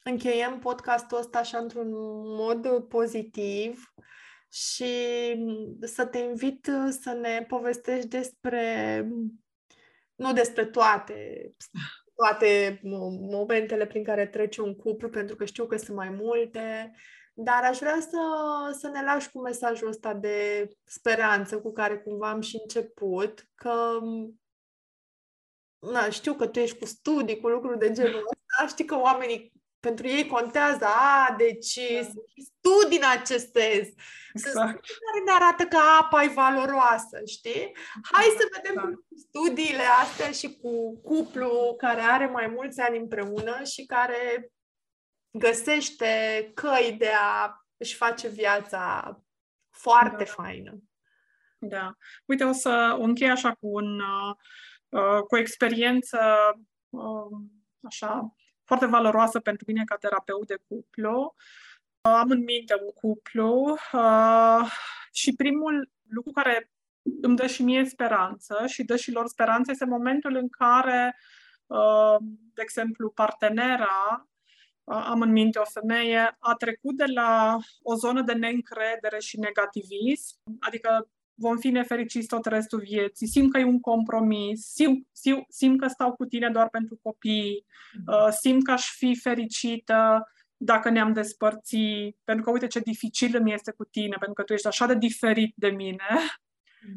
încheiem 0.05 0.59
podcastul 0.59 1.19
ăsta 1.19 1.39
așa 1.39 1.59
într-un 1.59 1.89
mod 2.37 2.69
pozitiv 2.89 3.93
și 4.53 4.95
să 5.81 6.07
te 6.07 6.19
invit 6.19 6.71
să 7.03 7.13
ne 7.13 7.45
povestești 7.49 8.09
despre, 8.09 9.07
nu 10.15 10.33
despre 10.33 10.65
toate, 10.65 11.51
toate 12.15 12.79
mo- 12.79 13.31
momentele 13.31 13.87
prin 13.87 14.05
care 14.05 14.27
trece 14.27 14.61
un 14.61 14.77
cuplu, 14.77 15.09
pentru 15.09 15.37
că 15.37 15.45
știu 15.45 15.67
că 15.67 15.77
sunt 15.77 15.97
mai 15.97 16.11
multe, 16.11 16.95
dar 17.43 17.65
aș 17.65 17.79
vrea 17.79 18.01
să, 18.01 18.19
să 18.79 18.89
ne 18.89 19.03
lași 19.03 19.31
cu 19.31 19.41
mesajul 19.41 19.89
ăsta 19.89 20.15
de 20.15 20.69
speranță 20.85 21.61
cu 21.61 21.73
care 21.73 21.99
cumva 21.99 22.31
am 22.31 22.41
și 22.41 22.59
început, 22.63 23.49
că 23.55 23.99
na, 25.79 26.11
știu 26.11 26.35
că 26.35 26.47
tu 26.47 26.59
ești 26.59 26.79
cu 26.79 26.85
studii, 26.85 27.41
cu 27.41 27.49
lucruri 27.49 27.79
de 27.79 27.91
genul 27.93 28.27
ăsta, 28.31 28.67
știi 28.67 28.85
că 28.85 28.99
oamenii 28.99 29.53
pentru 29.81 30.07
ei 30.07 30.27
contează, 30.27 30.85
a, 30.85 31.35
deci 31.37 31.75
Da. 31.75 32.03
sunt 32.03 32.25
și 32.35 32.49
studii 32.57 32.97
în 32.97 33.09
acest 33.21 33.53
sens. 33.53 33.87
Sunt 34.35 34.47
Exact. 34.47 34.69
studii 34.69 35.05
care 35.05 35.25
ne 35.25 35.31
arată 35.31 35.65
că 35.65 35.79
apa 36.01 36.23
e 36.23 36.29
valoroasă, 36.29 37.21
știi? 37.27 37.77
Hai 38.03 38.37
să 38.39 38.49
vedem 38.57 38.75
Da. 38.75 38.81
cum 38.81 38.95
cu 38.95 39.15
studiile 39.29 39.83
astea 40.03 40.31
și 40.31 40.59
cu 40.63 41.01
cuplu 41.01 41.75
care 41.77 42.01
are 42.01 42.27
mai 42.27 42.47
mulți 42.47 42.81
ani 42.81 42.99
împreună 42.99 43.63
și 43.65 43.87
care 43.87 44.51
găsește 45.31 46.51
căi 46.55 46.95
de 46.99 47.11
a 47.21 47.65
își 47.77 47.97
face 47.97 48.29
viața 48.29 49.17
foarte 49.71 50.25
Da. 50.25 50.31
faină. 50.31 50.83
Da. 51.59 51.97
Uite, 52.25 52.45
o 52.45 52.53
să 52.53 52.97
o 52.99 53.03
închei 53.03 53.31
așa 53.31 53.53
cu, 53.53 53.67
un, 53.67 54.01
uh, 54.01 54.35
uh, 54.89 55.19
cu 55.19 55.35
o 55.35 55.39
experiență 55.39 56.19
uh, 56.89 57.41
așa 57.83 58.35
foarte 58.65 58.87
valoroasă 58.87 59.41
pentru 59.41 59.65
mine 59.67 59.85
ca 59.85 59.97
terapeut 59.97 60.47
de 60.47 60.63
cuplu. 60.69 61.35
Uh, 62.03 62.13
am 62.13 62.31
în 62.31 62.43
minte 62.45 62.75
un 62.83 62.91
cuplu 62.93 63.79
uh, 63.93 64.71
și 65.13 65.35
primul 65.35 65.91
lucru 66.09 66.33
care 66.33 66.71
îmi 67.21 67.37
dă 67.37 67.47
și 67.47 67.63
mie 67.63 67.85
speranță 67.85 68.67
și 68.67 68.85
dă 68.85 68.97
și 68.97 69.13
lor 69.13 69.27
speranță 69.27 69.71
este 69.71 69.85
momentul 69.85 70.35
în 70.35 70.49
care, 70.49 71.17
uh, 71.67 72.17
de 72.55 72.63
exemplu, 72.63 73.11
partenera 73.11 74.27
uh, 74.27 74.40
am 74.91 75.21
în 75.21 75.33
minte 75.33 75.59
o 75.59 75.65
femeie, 75.65 76.37
a 76.39 76.55
trecut 76.55 76.97
de 76.97 77.05
la 77.15 77.57
o 77.83 77.95
zonă 77.95 78.23
de 78.23 78.33
neîncredere 78.33 79.19
și 79.19 79.39
negativism, 79.39 80.37
adică 80.61 81.09
vom 81.35 81.57
fi 81.57 81.69
nefericiți 81.69 82.27
tot 82.27 82.47
restul 82.47 82.81
vieții, 82.81 83.27
simt 83.27 83.53
că 83.53 83.59
e 83.59 83.65
un 83.65 83.81
compromis, 83.81 84.67
simt, 84.67 85.07
simt, 85.13 85.45
simt 85.49 85.81
că 85.81 85.89
stau 85.89 86.13
cu 86.13 86.25
tine 86.25 86.51
doar 86.51 86.69
pentru 86.69 86.99
copii, 87.03 87.65
uh, 88.07 88.29
simt 88.41 88.65
că 88.65 88.73
aș 88.73 88.97
fi 88.97 89.17
fericită 89.17 90.29
dacă 90.57 90.91
ne-am 90.91 91.13
despărțit, 91.13 92.17
pentru 92.25 92.45
că 92.45 92.51
uite 92.51 92.67
ce 92.67 92.81
dificil 92.81 93.37
îmi 93.37 93.53
este 93.53 93.71
cu 93.71 93.85
tine, 93.85 94.17
pentru 94.19 94.33
că 94.33 94.43
tu 94.43 94.53
ești 94.53 94.67
așa 94.67 94.87
de 94.87 94.95
diferit 94.95 95.53
de 95.57 95.69
mine. 95.69 96.05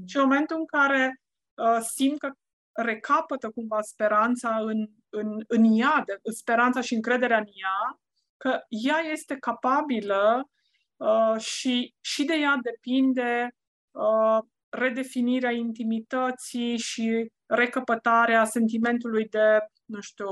Și 0.05 0.17
în 0.17 0.23
momentul 0.23 0.57
în 0.59 0.65
care 0.65 1.21
uh, 1.53 1.79
simt 1.81 2.19
că 2.19 2.31
recapătă 2.73 3.49
cumva 3.49 3.81
speranța 3.81 4.55
în, 4.59 4.87
în, 5.09 5.43
în 5.47 5.63
ea, 5.79 6.03
de, 6.05 6.31
speranța 6.31 6.81
și 6.81 6.93
încrederea 6.93 7.37
în 7.37 7.45
ea, 7.45 7.99
că 8.37 8.59
ea 8.67 8.99
este 9.11 9.35
capabilă 9.35 10.49
uh, 10.97 11.39
și, 11.39 11.93
și 12.01 12.25
de 12.25 12.33
ea 12.33 12.59
depinde 12.61 13.55
uh, 13.91 14.39
redefinirea 14.69 15.51
intimității 15.51 16.77
și 16.77 17.31
recăpătarea 17.45 18.45
sentimentului 18.45 19.27
de, 19.27 19.59
nu 19.85 20.01
știu, 20.01 20.29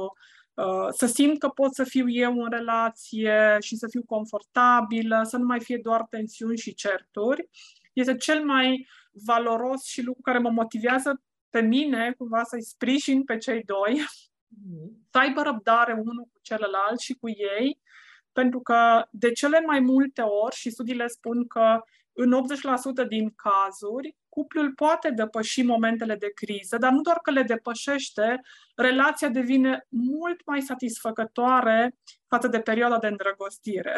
uh, 0.54 0.88
să 0.90 1.06
simt 1.06 1.40
că 1.40 1.48
pot 1.48 1.74
să 1.74 1.84
fiu 1.84 2.10
eu 2.10 2.34
în 2.42 2.50
relație 2.50 3.58
și 3.60 3.76
să 3.76 3.88
fiu 3.90 4.04
confortabilă, 4.06 5.22
să 5.24 5.38
nu 5.38 5.46
mai 5.46 5.60
fie 5.60 5.80
doar 5.82 6.06
tensiuni 6.10 6.58
și 6.58 6.74
certuri. 6.74 7.50
Este 7.94 8.16
cel 8.16 8.46
mai 8.46 8.88
valoros 9.26 9.84
și 9.84 10.02
lucru 10.02 10.22
care 10.22 10.38
mă 10.38 10.50
motivează 10.50 11.22
pe 11.52 11.62
mine, 11.62 12.14
cumva 12.18 12.44
să-i 12.44 12.64
sprijin 12.64 13.24
pe 13.24 13.38
cei 13.38 13.64
doi, 13.64 14.06
să 15.12 15.18
aibă 15.18 15.42
răbdare 15.42 15.94
unul 15.94 16.28
cu 16.32 16.40
celălalt 16.42 17.00
și 17.00 17.14
cu 17.14 17.30
ei, 17.30 17.82
pentru 18.32 18.60
că 18.60 19.08
de 19.12 19.32
cele 19.32 19.62
mai 19.66 19.80
multe 19.80 20.22
ori, 20.22 20.56
și 20.56 20.70
studiile 20.70 21.08
spun 21.08 21.48
că 21.48 21.80
în 22.14 22.34
80% 23.04 23.08
din 23.08 23.34
cazuri, 23.36 24.16
cuplul 24.30 24.74
poate 24.74 25.10
depăși 25.10 25.62
momentele 25.62 26.16
de 26.16 26.32
criză, 26.34 26.78
dar 26.78 26.92
nu 26.92 27.02
doar 27.02 27.18
că 27.22 27.32
le 27.32 27.44
depășește, 27.44 28.42
relația 28.76 29.30
devine 29.30 29.86
mult 29.90 30.46
mai 30.46 30.62
satisfăcătoare 30.62 31.98
față 32.28 32.48
de 32.48 32.60
perioada 32.60 32.98
de 32.98 33.08
îndrăgostire. 33.08 33.96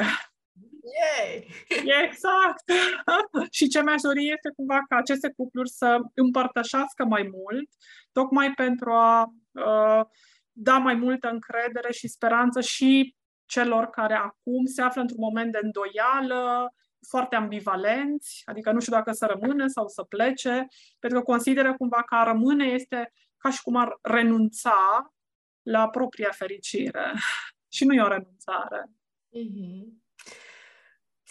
Yay! 0.84 1.48
Exact! 2.04 2.64
și 3.58 3.68
ce 3.68 3.82
mi-aș 3.82 4.02
dori 4.02 4.32
este 4.32 4.52
cumva 4.56 4.80
ca 4.90 4.96
aceste 4.96 5.34
cupluri 5.36 5.70
să 5.70 6.00
împărtășească 6.14 7.06
mai 7.06 7.30
mult, 7.32 7.70
tocmai 8.12 8.52
pentru 8.52 8.92
a 8.92 9.34
uh, 9.52 10.06
da 10.52 10.78
mai 10.78 10.96
multă 10.96 11.30
încredere 11.30 11.92
și 11.92 12.08
speranță 12.08 12.62
și 12.62 13.16
celor 13.46 13.86
care 13.86 14.14
acum 14.14 14.66
se 14.66 14.82
află 14.82 15.02
într-un 15.02 15.20
moment 15.20 15.52
de 15.52 15.60
îndoială, 15.62 16.74
foarte 17.08 17.36
ambivalenți, 17.36 18.42
adică 18.46 18.72
nu 18.72 18.80
știu 18.80 18.94
dacă 18.94 19.12
să 19.12 19.26
rămână 19.26 19.68
sau 19.68 19.88
să 19.88 20.04
plece, 20.04 20.68
pentru 21.00 21.20
că 21.20 21.26
consideră 21.26 21.76
cumva 21.76 22.04
că 22.04 22.16
a 22.16 22.24
rămâne 22.24 22.66
este 22.66 23.14
ca 23.38 23.50
și 23.50 23.62
cum 23.62 23.76
ar 23.76 23.98
renunța 24.02 25.08
la 25.62 25.90
propria 25.90 26.30
fericire. 26.32 27.14
și 27.76 27.86
nu 27.86 27.94
e 27.94 28.02
o 28.02 28.08
renunțare. 28.08 28.90
Mhm. 29.30 30.03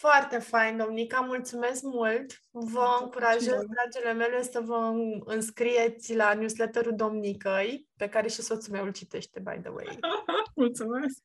Foarte 0.03 0.39
fain, 0.39 0.77
Domnica, 0.77 1.21
mulțumesc 1.21 1.83
mult. 1.83 2.41
Vă 2.51 2.61
Mulțumesc 2.61 3.03
încurajez, 3.03 3.43
și 3.43 3.49
eu. 3.49 3.65
dragile 3.65 4.13
mele, 4.13 4.43
să 4.43 4.61
vă 4.61 4.93
înscrieți 5.25 6.15
la 6.15 6.35
newsletterul 6.35 6.95
Domnicăi, 6.97 7.89
pe 7.97 8.09
care 8.09 8.29
și 8.29 8.43
soțul 8.43 8.73
meu 8.73 8.85
îl 8.85 8.93
citește, 8.93 9.41
by 9.41 9.61
the 9.61 9.71
way. 9.71 9.99
Mulțumesc! 10.57 11.19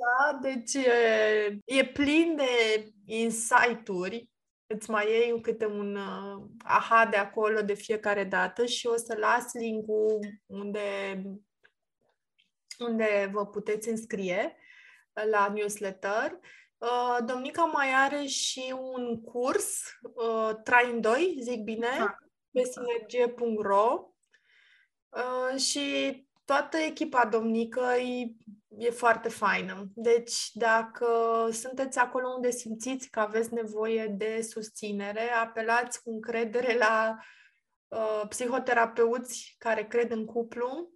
Da, 0.00 0.38
deci 0.42 0.74
e, 0.74 1.58
e 1.64 1.84
plin 1.84 2.36
de 2.36 2.84
insight-uri. 3.04 4.28
Îți 4.66 4.90
mai 4.90 5.10
iei 5.10 5.40
câte 5.40 5.66
un 5.66 5.96
uh, 5.96 6.42
aha 6.64 7.06
de 7.06 7.16
acolo 7.16 7.62
de 7.62 7.74
fiecare 7.74 8.24
dată 8.24 8.66
și 8.66 8.86
o 8.86 8.96
să 8.96 9.16
las 9.18 9.52
link-ul 9.52 10.18
unde, 10.46 11.22
unde 12.78 13.30
vă 13.32 13.46
puteți 13.46 13.88
înscrie 13.88 14.56
la 15.30 15.48
newsletter. 15.54 16.38
Uh, 16.82 17.18
Domnica 17.24 17.64
mai 17.64 17.92
are 17.94 18.24
și 18.24 18.74
un 18.80 19.20
curs, 19.20 19.82
uh, 20.02 20.50
Trai 20.64 20.90
în 20.90 21.00
2, 21.00 21.36
zic 21.40 21.62
bine, 21.62 21.86
Exact. 21.86 22.24
pe 22.50 22.62
sinergie.ro 22.62 24.10
uh, 25.08 25.60
și 25.60 26.16
toată 26.44 26.76
echipa 26.76 27.24
Domnicăi 27.26 28.36
e 28.68 28.90
foarte 28.90 29.28
faină. 29.28 29.86
Deci, 29.94 30.50
dacă 30.52 31.06
sunteți 31.52 31.98
acolo 31.98 32.28
unde 32.28 32.50
simțiți 32.50 33.10
că 33.10 33.20
aveți 33.20 33.54
nevoie 33.54 34.06
de 34.06 34.40
susținere, 34.40 35.30
apelați 35.30 36.02
cu 36.02 36.10
încredere 36.10 36.76
la 36.78 37.18
uh, 37.88 38.22
psihoterapeuți 38.28 39.54
care 39.58 39.86
cred 39.86 40.10
în 40.10 40.24
cuplu, 40.24 40.92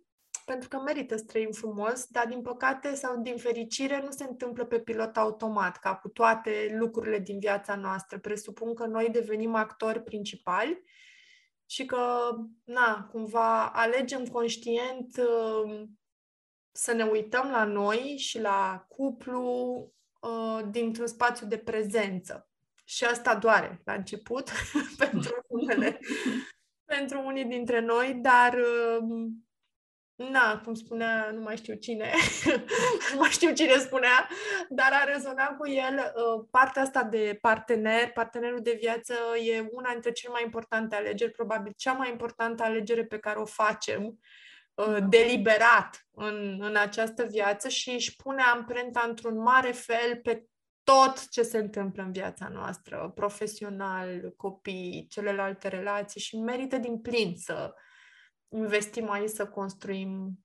pentru 0.46 0.68
că 0.68 0.78
merită 0.78 1.16
să 1.16 1.24
trăim 1.24 1.50
frumos, 1.50 2.06
dar 2.06 2.26
din 2.26 2.42
păcate 2.42 2.94
sau 2.94 3.20
din 3.20 3.36
fericire 3.36 4.00
nu 4.04 4.10
se 4.10 4.24
întâmplă 4.24 4.64
pe 4.64 4.80
pilot 4.80 5.16
automat, 5.16 5.76
ca 5.76 5.94
cu 5.94 6.08
toate 6.08 6.76
lucrurile 6.78 7.18
din 7.18 7.38
viața 7.38 7.74
noastră. 7.74 8.18
Presupun 8.18 8.74
că 8.74 8.86
noi 8.86 9.08
devenim 9.10 9.54
actori 9.54 10.02
principali 10.02 10.82
și 11.66 11.84
că, 11.84 12.30
na, 12.64 13.08
cumva 13.12 13.68
alegem 13.68 14.24
conștient 14.24 15.16
uh, 15.16 15.82
să 16.72 16.92
ne 16.92 17.04
uităm 17.04 17.50
la 17.50 17.64
noi 17.64 18.16
și 18.18 18.40
la 18.40 18.84
cuplu 18.88 19.42
uh, 20.20 20.60
dintr-un 20.70 21.06
spațiu 21.06 21.46
de 21.46 21.58
prezență. 21.58 22.48
Și 22.84 23.04
asta 23.04 23.34
doare 23.34 23.80
la 23.84 23.92
început 23.92 24.50
pentru 24.98 25.44
unele, 25.48 25.98
pentru 26.94 27.22
unii 27.24 27.44
dintre 27.44 27.80
noi, 27.80 28.14
dar 28.14 28.54
uh, 28.54 29.26
na, 30.16 30.60
cum 30.64 30.74
spunea, 30.74 31.30
nu 31.32 31.40
mai 31.40 31.56
știu 31.56 31.74
cine, 31.74 32.12
nu 33.12 33.18
mai 33.18 33.30
știu 33.30 33.52
cine 33.52 33.78
spunea, 33.78 34.28
dar 34.68 34.92
a 34.92 35.12
rezonat 35.12 35.56
cu 35.56 35.68
el, 35.68 36.12
uh, 36.14 36.46
partea 36.50 36.82
asta 36.82 37.02
de 37.02 37.38
partener, 37.40 38.10
partenerul 38.12 38.60
de 38.62 38.76
viață 38.80 39.14
e 39.44 39.68
una 39.72 39.90
dintre 39.90 40.12
cele 40.12 40.32
mai 40.32 40.42
importante 40.42 40.94
alegeri, 40.94 41.30
probabil 41.30 41.72
cea 41.76 41.92
mai 41.92 42.10
importantă 42.10 42.62
alegere 42.62 43.04
pe 43.04 43.18
care 43.18 43.38
o 43.38 43.44
facem 43.44 44.18
uh, 44.74 44.96
deliberat 45.08 46.06
în, 46.10 46.58
în 46.60 46.76
această 46.76 47.24
viață 47.24 47.68
și 47.68 47.90
își 47.90 48.16
pune 48.16 48.42
amprenta 48.42 49.04
într-un 49.08 49.38
mare 49.38 49.72
fel 49.72 50.20
pe 50.22 50.46
tot 50.84 51.28
ce 51.28 51.42
se 51.42 51.58
întâmplă 51.58 52.02
în 52.02 52.12
viața 52.12 52.48
noastră, 52.48 53.12
profesional, 53.14 54.34
copii, 54.36 55.06
celelalte 55.10 55.68
relații 55.68 56.20
și 56.20 56.36
merită 56.36 56.76
din 56.76 56.98
plin 56.98 57.36
să, 57.36 57.74
investim 58.48 59.10
aici 59.10 59.28
să 59.28 59.46
construim 59.46 60.38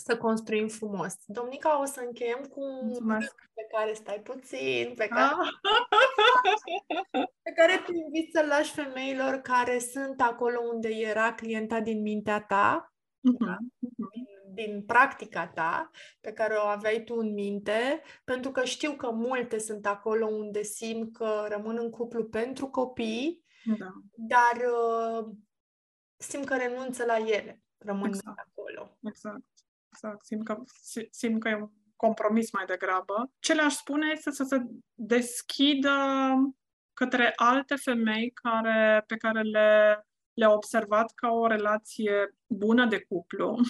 să 0.00 0.16
construim 0.16 0.68
frumos. 0.68 1.14
Domnica, 1.26 1.80
o 1.80 1.84
să 1.84 2.02
încheiem 2.06 2.44
cu 2.50 2.60
Mulțumesc. 2.82 3.34
pe 3.54 3.66
care 3.76 3.92
stai 3.92 4.20
puțin, 4.20 4.92
pe 4.96 5.06
care, 5.06 5.34
ah. 5.34 5.48
pe 7.42 7.52
care 7.54 7.82
te 7.86 7.92
invit 8.04 8.32
să 8.32 8.44
lași 8.48 8.72
femeilor 8.72 9.34
care 9.34 9.78
sunt 9.78 10.20
acolo 10.20 10.60
unde 10.72 10.88
era 10.88 11.34
clienta 11.34 11.80
din 11.80 12.00
mintea 12.00 12.40
ta, 12.40 12.94
uh-huh. 13.18 13.56
din, 13.78 14.26
din 14.54 14.84
practica 14.84 15.46
ta, 15.46 15.90
pe 16.20 16.32
care 16.32 16.54
o 16.54 16.66
aveai 16.66 17.02
tu 17.04 17.14
în 17.14 17.32
minte, 17.32 18.02
pentru 18.24 18.50
că 18.50 18.64
știu 18.64 18.92
că 18.92 19.10
multe 19.10 19.58
sunt 19.58 19.86
acolo 19.86 20.26
unde 20.26 20.62
simt 20.62 21.16
că 21.16 21.46
rămân 21.48 21.76
în 21.78 21.90
cuplu 21.90 22.24
pentru 22.24 22.66
copii, 22.66 23.44
da. 23.78 23.92
dar 24.14 24.56
uh, 24.56 25.28
simt 26.20 26.44
că 26.44 26.56
renunță 26.56 27.04
la 27.04 27.16
ele, 27.16 27.62
rămân 27.78 28.08
exact. 28.08 28.38
acolo. 28.38 28.98
Exact, 29.02 29.44
exact. 29.92 30.24
Simt 30.24 30.44
că, 30.44 30.62
simt 31.10 31.40
că 31.40 31.48
e 31.48 31.54
un 31.54 31.70
compromis 31.96 32.52
mai 32.52 32.64
degrabă. 32.64 33.32
Ce 33.38 33.54
le-aș 33.54 33.74
spune 33.74 34.10
este 34.12 34.30
să 34.30 34.44
se 34.44 34.62
deschidă 34.94 35.90
către 36.92 37.32
alte 37.36 37.74
femei 37.74 38.30
care, 38.30 39.04
pe 39.06 39.16
care 39.16 39.42
le, 39.42 40.00
le-a 40.32 40.52
observat 40.52 41.12
ca 41.14 41.30
o 41.30 41.46
relație 41.46 42.34
bună 42.46 42.86
de 42.86 43.00
cuplu. 43.00 43.56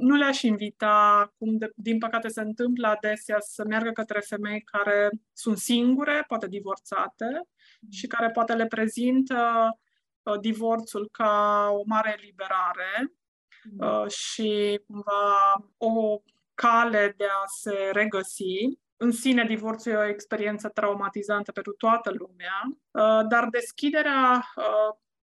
Nu 0.00 0.16
le-aș 0.16 0.42
invita, 0.42 1.32
cum 1.38 1.56
de, 1.56 1.70
din 1.76 1.98
păcate 1.98 2.28
se 2.28 2.40
întâmplă 2.40 2.88
adesea, 2.88 3.36
să 3.40 3.64
meargă 3.66 3.90
către 3.90 4.20
femei 4.20 4.60
care 4.60 5.10
sunt 5.32 5.58
singure, 5.58 6.24
poate 6.26 6.48
divorțate, 6.48 7.26
mm. 7.80 7.90
și 7.90 8.06
care 8.06 8.30
poate 8.30 8.54
le 8.54 8.66
prezintă 8.66 9.68
Uh, 9.68 9.83
divorțul 10.40 11.08
ca 11.12 11.68
o 11.72 11.82
mare 11.86 12.16
eliberare 12.18 13.12
mm. 13.70 13.88
uh, 13.88 14.10
și 14.10 14.80
cumva 14.86 15.54
o 15.76 16.22
cale 16.54 17.14
de 17.16 17.24
a 17.24 17.46
se 17.46 17.90
regăsi. 17.92 18.78
În 18.96 19.10
sine, 19.10 19.44
divorțul 19.44 19.92
e 19.92 19.96
o 19.96 20.08
experiență 20.08 20.68
traumatizantă 20.68 21.52
pentru 21.52 21.72
toată 21.72 22.10
lumea, 22.10 22.62
uh, 22.90 23.26
dar 23.28 23.48
deschiderea 23.48 24.44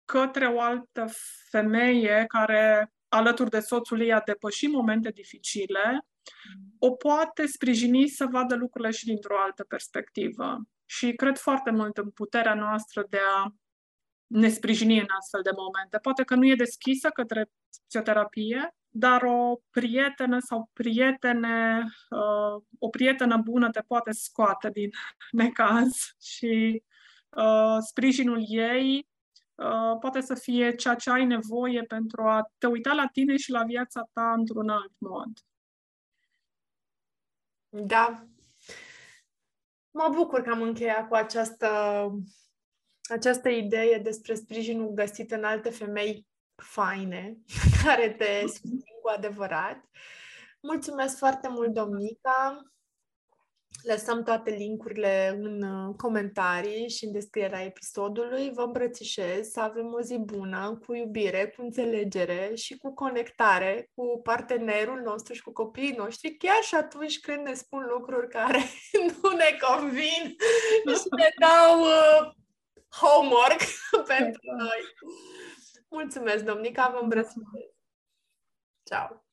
către 0.04 0.46
o 0.46 0.60
altă 0.60 1.06
femeie 1.50 2.24
care, 2.28 2.92
alături 3.08 3.50
de 3.50 3.60
soțul 3.60 4.00
ei, 4.00 4.12
a 4.12 4.20
depășit 4.20 4.70
momente 4.70 5.10
dificile, 5.10 5.90
mm. 5.92 6.74
o 6.78 6.90
poate 6.90 7.46
sprijini 7.46 8.06
să 8.06 8.26
vadă 8.30 8.54
lucrurile 8.54 8.90
și 8.90 9.04
dintr-o 9.04 9.38
altă 9.38 9.64
perspectivă. 9.64 10.58
Și 10.84 11.12
cred 11.12 11.38
foarte 11.38 11.70
mult 11.70 11.96
în 11.96 12.10
puterea 12.10 12.54
noastră 12.54 13.06
de 13.08 13.18
a 13.36 13.52
ne 14.28 14.48
sprijini 14.48 15.00
în 15.00 15.06
astfel 15.18 15.40
de 15.42 15.50
momente. 15.56 15.98
Poate 15.98 16.24
că 16.24 16.34
nu 16.34 16.46
e 16.46 16.54
deschisă 16.54 17.08
către 17.08 17.50
psihoterapie, 17.86 18.74
dar 18.88 19.22
o 19.22 19.56
prietenă 19.70 20.38
sau 20.38 20.70
prietene, 20.72 21.84
uh, 22.10 22.62
o 22.78 22.88
prietenă 22.88 23.36
bună 23.36 23.70
te 23.70 23.80
poate 23.80 24.12
scoate 24.12 24.70
din 24.70 24.90
necaz 25.30 25.96
și 26.20 26.82
uh, 27.36 27.76
sprijinul 27.80 28.44
ei 28.46 29.08
uh, 29.54 29.98
poate 30.00 30.20
să 30.20 30.34
fie 30.34 30.74
ceea 30.74 30.94
ce 30.94 31.10
ai 31.10 31.24
nevoie 31.24 31.82
pentru 31.82 32.22
a 32.22 32.50
te 32.58 32.66
uita 32.66 32.92
la 32.92 33.06
tine 33.06 33.36
și 33.36 33.50
la 33.50 33.62
viața 33.62 34.08
ta 34.12 34.32
într-un 34.32 34.68
alt 34.68 34.92
mod. 34.98 35.30
Da. 37.68 38.26
Mă 39.90 40.12
bucur 40.14 40.40
că 40.42 40.50
am 40.50 40.62
încheiat 40.62 41.08
cu 41.08 41.14
această 41.14 41.68
această 43.08 43.48
idee 43.48 43.98
despre 43.98 44.34
sprijinul 44.34 44.88
găsit 44.88 45.30
în 45.30 45.44
alte 45.44 45.70
femei 45.70 46.26
faine, 46.62 47.36
care 47.84 48.10
te 48.10 48.40
susțin 48.40 48.94
cu 49.02 49.08
adevărat. 49.16 49.84
Mulțumesc 50.62 51.18
foarte 51.18 51.48
mult, 51.48 51.74
Domnica. 51.74 52.62
Lăsăm 53.82 54.22
toate 54.22 54.50
linkurile 54.50 55.38
în 55.38 55.62
uh, 55.62 55.94
comentarii 55.96 56.88
și 56.88 57.04
în 57.04 57.12
descrierea 57.12 57.64
episodului. 57.64 58.50
Vă 58.54 58.62
îmbrățișez 58.62 59.48
să 59.48 59.60
avem 59.60 59.92
o 59.92 60.00
zi 60.00 60.18
bună, 60.18 60.80
cu 60.86 60.94
iubire, 60.94 61.52
cu 61.56 61.62
înțelegere 61.62 62.54
și 62.54 62.76
cu 62.76 62.94
conectare 62.94 63.90
cu 63.94 64.20
partenerul 64.22 65.00
nostru 65.00 65.34
și 65.34 65.42
cu 65.42 65.52
copiii 65.52 65.94
noștri, 65.96 66.36
chiar 66.36 66.62
și 66.62 66.74
atunci 66.74 67.20
când 67.20 67.46
ne 67.46 67.54
spun 67.54 67.86
lucruri 67.88 68.28
care 68.28 68.58
nu 69.22 69.30
ne 69.30 69.56
convin 69.68 70.36
și 70.96 71.08
ne 71.16 71.28
dau 71.40 71.80
uh, 71.80 72.32
homework 72.90 73.60
pentru 74.14 74.40
noi. 74.56 74.80
Mulțumesc, 75.88 76.44
Domnica, 76.44 76.88
vă 76.88 76.98
îmbrățișez. 77.02 77.70
Ciao. 78.84 79.27